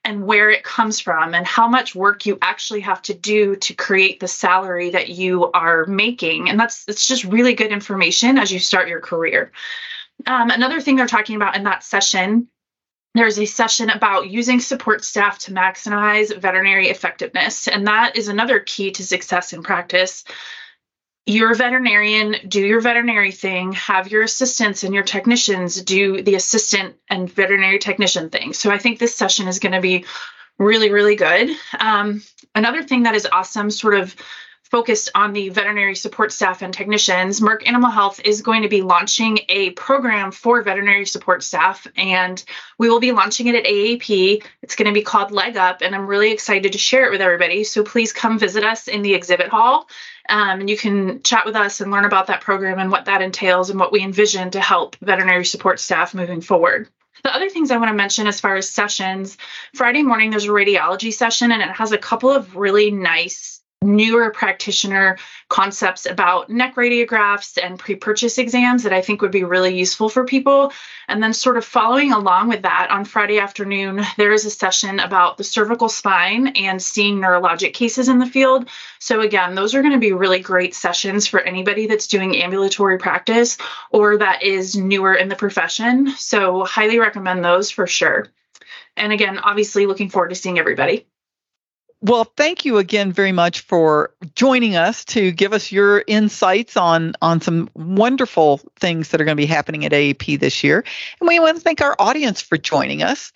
and 0.03 0.27
where 0.27 0.51
it 0.51 0.65
comes 0.65 1.01
from 1.01 1.35
and 1.35 1.47
how 1.47 1.69
much 1.69 1.95
work 1.95 2.27
you 2.27 2.39
actually 2.43 2.81
have 2.81 3.01
to 3.03 3.15
do 3.15 3.57
to 3.57 3.75
create 3.75 4.21
the 4.21 4.29
salary 4.29 4.91
that 4.91 5.09
you 5.11 5.51
are 5.53 5.87
making. 5.87 6.49
And 6.49 6.59
that's 6.59 6.85
it's 6.89 7.07
just 7.07 7.25
really 7.25 7.55
good 7.55 7.73
information 7.73 8.39
as 8.39 8.51
you 8.51 8.59
start 8.59 8.89
your 8.89 9.01
career. 9.01 9.53
Um, 10.27 10.51
another 10.51 10.81
thing 10.81 10.97
they're 10.97 11.07
talking 11.07 11.37
about 11.37 11.57
in 11.57 11.65
that 11.65 11.85
session 11.85 12.49
there's 13.14 13.38
a 13.38 13.46
session 13.46 13.90
about 13.90 14.29
using 14.29 14.61
support 14.61 15.05
staff 15.05 15.38
to 15.40 15.53
maximize 15.53 16.37
veterinary 16.37 16.88
effectiveness. 16.88 17.68
And 17.68 17.87
that 17.87 18.16
is 18.16 18.29
another 18.29 18.59
key 18.61 18.90
to 18.92 19.05
success 19.05 19.53
in 19.53 19.62
practice. 19.62 20.24
You're 21.27 21.53
a 21.53 21.57
veterinarian, 21.57 22.37
do 22.48 22.61
your 22.61 22.81
veterinary 22.81 23.33
thing, 23.33 23.72
have 23.72 24.11
your 24.11 24.22
assistants 24.22 24.83
and 24.83 24.92
your 24.92 25.05
technicians 25.05 25.81
do 25.81 26.22
the 26.22 26.35
assistant 26.35 26.96
and 27.09 27.33
veterinary 27.33 27.79
technician 27.79 28.29
thing. 28.31 28.53
So 28.53 28.70
I 28.70 28.79
think 28.79 28.98
this 28.98 29.14
session 29.14 29.48
is 29.48 29.61
going 29.61 29.72
to 29.72 29.81
be 29.81 30.05
really, 30.59 30.90
really 30.90 31.16
good. 31.16 31.57
Um, 31.79 32.22
another 32.55 32.83
thing 32.83 33.05
that 33.05 33.14
is 33.14 33.27
awesome, 33.31 33.70
sort 33.70 33.94
of 33.94 34.14
focused 34.75 35.09
on 35.15 35.33
the 35.33 35.51
veterinary 35.51 35.95
support 35.95 36.33
staff 36.33 36.61
and 36.61 36.75
technicians, 36.75 37.39
Merck 37.39 37.65
Animal 37.65 37.93
Health 37.93 38.21
is 38.25 38.43
going 38.43 38.63
to 38.63 38.69
be 38.69 38.83
launching 38.83 39.39
a 39.49 39.71
program 39.71 40.33
for 40.33 40.61
veterinary 40.63 41.07
support 41.07 41.45
staff, 41.45 41.87
and 41.97 42.43
we 42.77 42.89
will 42.89 42.99
be 42.99 43.13
launching 43.13 43.47
it 43.47 43.55
at 43.55 43.67
AAP. 43.67 44.43
It's 44.63 44.75
going 44.75 44.89
to 44.89 44.93
be 44.93 45.05
called 45.05 45.31
Leg 45.31 45.57
Up, 45.57 45.81
and 45.81 45.95
I'm 45.95 46.09
really 46.09 46.33
excited 46.33 46.73
to 46.73 46.79
share 46.79 47.07
it 47.07 47.13
with 47.13 47.21
everybody. 47.21 47.63
So 47.63 47.85
please 47.85 48.13
come 48.13 48.37
visit 48.37 48.65
us 48.65 48.89
in 48.89 49.03
the 49.03 49.15
exhibit 49.15 49.49
hall. 49.49 49.87
Um, 50.29 50.59
and 50.59 50.69
you 50.69 50.77
can 50.77 51.23
chat 51.23 51.47
with 51.47 51.55
us 51.55 51.81
and 51.81 51.93
learn 51.93 52.05
about 52.05 52.27
that 52.27 52.41
program 52.41 52.81
and 52.81 52.91
what 52.91 53.05
that 53.05 53.23
entails 53.23 53.71
and 53.71 53.79
what 53.79 53.93
we 53.93 54.03
envision 54.03 54.51
to 54.51 54.61
help 54.61 54.97
veterinary 54.97 55.45
support 55.45 55.79
staff 55.79 56.15
moving 56.15 56.41
forward. 56.41 56.89
The 57.23 57.33
other 57.33 57.49
things 57.49 57.71
I 57.71 57.77
want 57.77 57.91
to 57.91 57.95
mention 57.95 58.27
as 58.27 58.41
far 58.41 58.57
as 58.57 58.69
sessions 58.69 59.39
Friday 59.73 60.03
morning, 60.03 60.31
there's 60.31 60.47
a 60.47 60.49
radiology 60.49 61.13
session, 61.13 61.53
and 61.53 61.63
it 61.63 61.71
has 61.71 61.93
a 61.93 61.99
couple 61.99 62.31
of 62.31 62.57
really 62.57 62.91
nice 62.91 63.54
newer 63.85 64.31
practitioner 64.31 65.18
concepts 65.49 66.07
about 66.07 66.51
neck 66.51 66.75
radiographs 66.75 67.62
and 67.62 67.79
pre 67.79 67.94
purchase 67.94 68.38
exams 68.38 68.83
that 68.83 68.92
I 68.92 69.03
think 69.03 69.23
would 69.23 69.31
be 69.31 69.44
really 69.44 69.77
useful 69.77 70.09
for 70.09 70.25
people. 70.25 70.73
And 71.07 71.23
then, 71.23 71.33
sort 71.33 71.57
of 71.57 71.64
following 71.64 72.12
along 72.12 72.49
with 72.49 72.62
that, 72.62 72.88
on 72.90 73.05
Friday 73.05 73.38
afternoon, 73.38 74.03
there 74.16 74.33
is 74.33 74.44
a 74.44 74.51
session 74.51 74.99
about 74.99 75.37
the 75.37 75.44
cervical 75.44 75.88
spine 75.88 76.49
and 76.57 76.83
seeing 76.83 77.18
neurologic 77.18 77.75
cases 77.75 78.09
in 78.09 78.18
the 78.18 78.27
field. 78.27 78.68
So, 78.99 79.20
again, 79.20 79.55
those 79.55 79.75
are 79.75 79.83
going 79.83 79.92
to 79.92 79.99
be 79.99 80.12
really 80.12 80.40
great 80.40 80.75
sessions 80.75 81.27
for 81.27 81.40
anybody 81.40 81.87
that's 81.87 82.07
doing 82.07 82.37
ambulatory 82.37 82.99
practice 82.99 83.59
or 83.90 84.18
that 84.18 84.42
is 84.42 84.77
newer 84.77 85.14
in 85.14 85.29
the 85.29 85.37
profession. 85.37 86.09
So, 86.16 86.64
highly 86.64 86.99
recommend 86.99 87.44
those 87.44 87.70
for 87.70 87.87
sure. 87.87 88.29
And 88.97 89.12
again, 89.12 89.38
obviously, 89.38 89.87
looking 89.87 90.09
forward 90.09 90.31
to 90.31 90.35
seeing 90.35 90.59
everybody. 90.59 91.07
Well, 92.05 92.25
thank 92.37 92.67
you 92.67 92.77
again 92.77 93.12
very 93.12 93.33
much 93.33 93.61
for 93.61 94.12
joining 94.35 94.77
us 94.77 95.07
to 95.07 95.33
give 95.33 95.55
us 95.55 95.73
your 95.73 96.05
insights 96.07 96.77
on 96.77 97.14
on 97.23 97.40
some 97.40 97.71
wonderful 97.73 98.61
things 98.79 99.09
that 99.09 99.23
are 99.23 99.25
going 99.25 99.38
to 99.38 99.43
be 99.43 99.47
happening 99.47 99.87
at 99.87 99.93
AAP 99.93 100.38
this 100.38 100.62
year. 100.62 100.85
And 101.19 101.27
we 101.27 101.40
want 101.40 101.57
to 101.57 101.62
thank 101.62 101.81
our 101.81 101.97
audience 101.99 102.43
for 102.43 102.59
joining 102.59 103.03
us. 103.03 103.33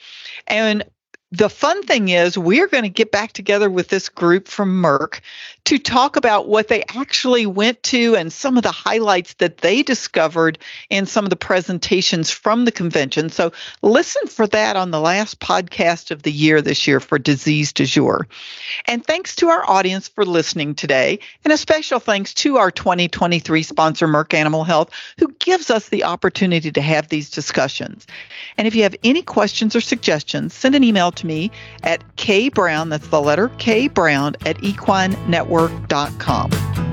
And 0.47 0.85
the 1.33 1.49
fun 1.49 1.83
thing 1.83 2.11
is 2.11 2.37
we're 2.37 2.67
going 2.69 2.83
to 2.83 2.91
get 2.91 3.11
back 3.11 3.33
together 3.33 3.71
with 3.71 3.89
this 3.89 4.11
group 4.11 4.47
from 4.49 4.83
Merck 4.83 5.21
to 5.69 5.79
talk 5.79 6.17
about 6.17 6.49
what 6.49 6.69
they 6.69 6.83
actually 6.97 7.45
went 7.45 7.83
to 7.83 8.17
and 8.17 8.33
some 8.33 8.57
of 8.57 8.63
the 8.63 8.73
highlights 8.73 9.35
that 9.35 9.59
they 9.59 9.83
discovered 9.83 10.59
in 10.89 11.05
some 11.05 11.27
of 11.27 11.31
the 11.31 11.37
presentations 11.37 12.31
from 12.31 12.65
the 12.65 12.73
convention. 12.73 13.29
So 13.29 13.53
listen 13.83 14.29
for 14.29 14.47
that 14.47 14.77
on 14.77 14.93
the 14.93 14.99
last 14.99 15.41
podcast 15.41 16.11
of 16.11 16.23
the 16.23 16.33
year 16.33 16.63
this 16.63 16.87
year 16.87 17.01
for 17.01 17.19
Disease 17.19 17.75
du 17.75 17.85
Jour. 17.85 18.27
And 18.87 19.05
thanks 19.05 19.37
to 19.37 19.49
our 19.49 19.69
audience 19.69 20.09
for 20.09 20.25
listening 20.25 20.75
today. 20.75 21.19
And 21.45 21.53
a 21.53 21.59
special 21.59 22.01
thanks 22.01 22.33
to 22.35 22.57
our 22.57 22.71
2023 22.71 23.63
sponsor, 23.63 24.09
Merck 24.09 24.33
Animal 24.33 24.65
Health, 24.65 24.89
who 25.19 25.29
gives 25.39 25.69
us 25.69 25.91
the 25.91 26.05
opportunity 26.05 26.73
to 26.73 26.81
have 26.81 27.09
these 27.09 27.29
discussions. 27.29 28.07
And 28.57 28.67
if 28.67 28.75
you 28.75 28.85
have 28.85 28.97
any 29.05 29.21
questions 29.21 29.77
or 29.77 29.83
suggestions, 29.83 30.55
send 30.55 30.75
an 30.75 30.83
email 30.83 31.13
to 31.13 31.27
me 31.27 31.51
at 31.83 32.17
kbrown, 32.17 32.89
that's 32.89 33.09
the 33.09 33.21
letter 33.21 33.51
K 33.59 33.89
Brown 33.89 34.35
at 34.47 34.57
work.com. 35.59 36.88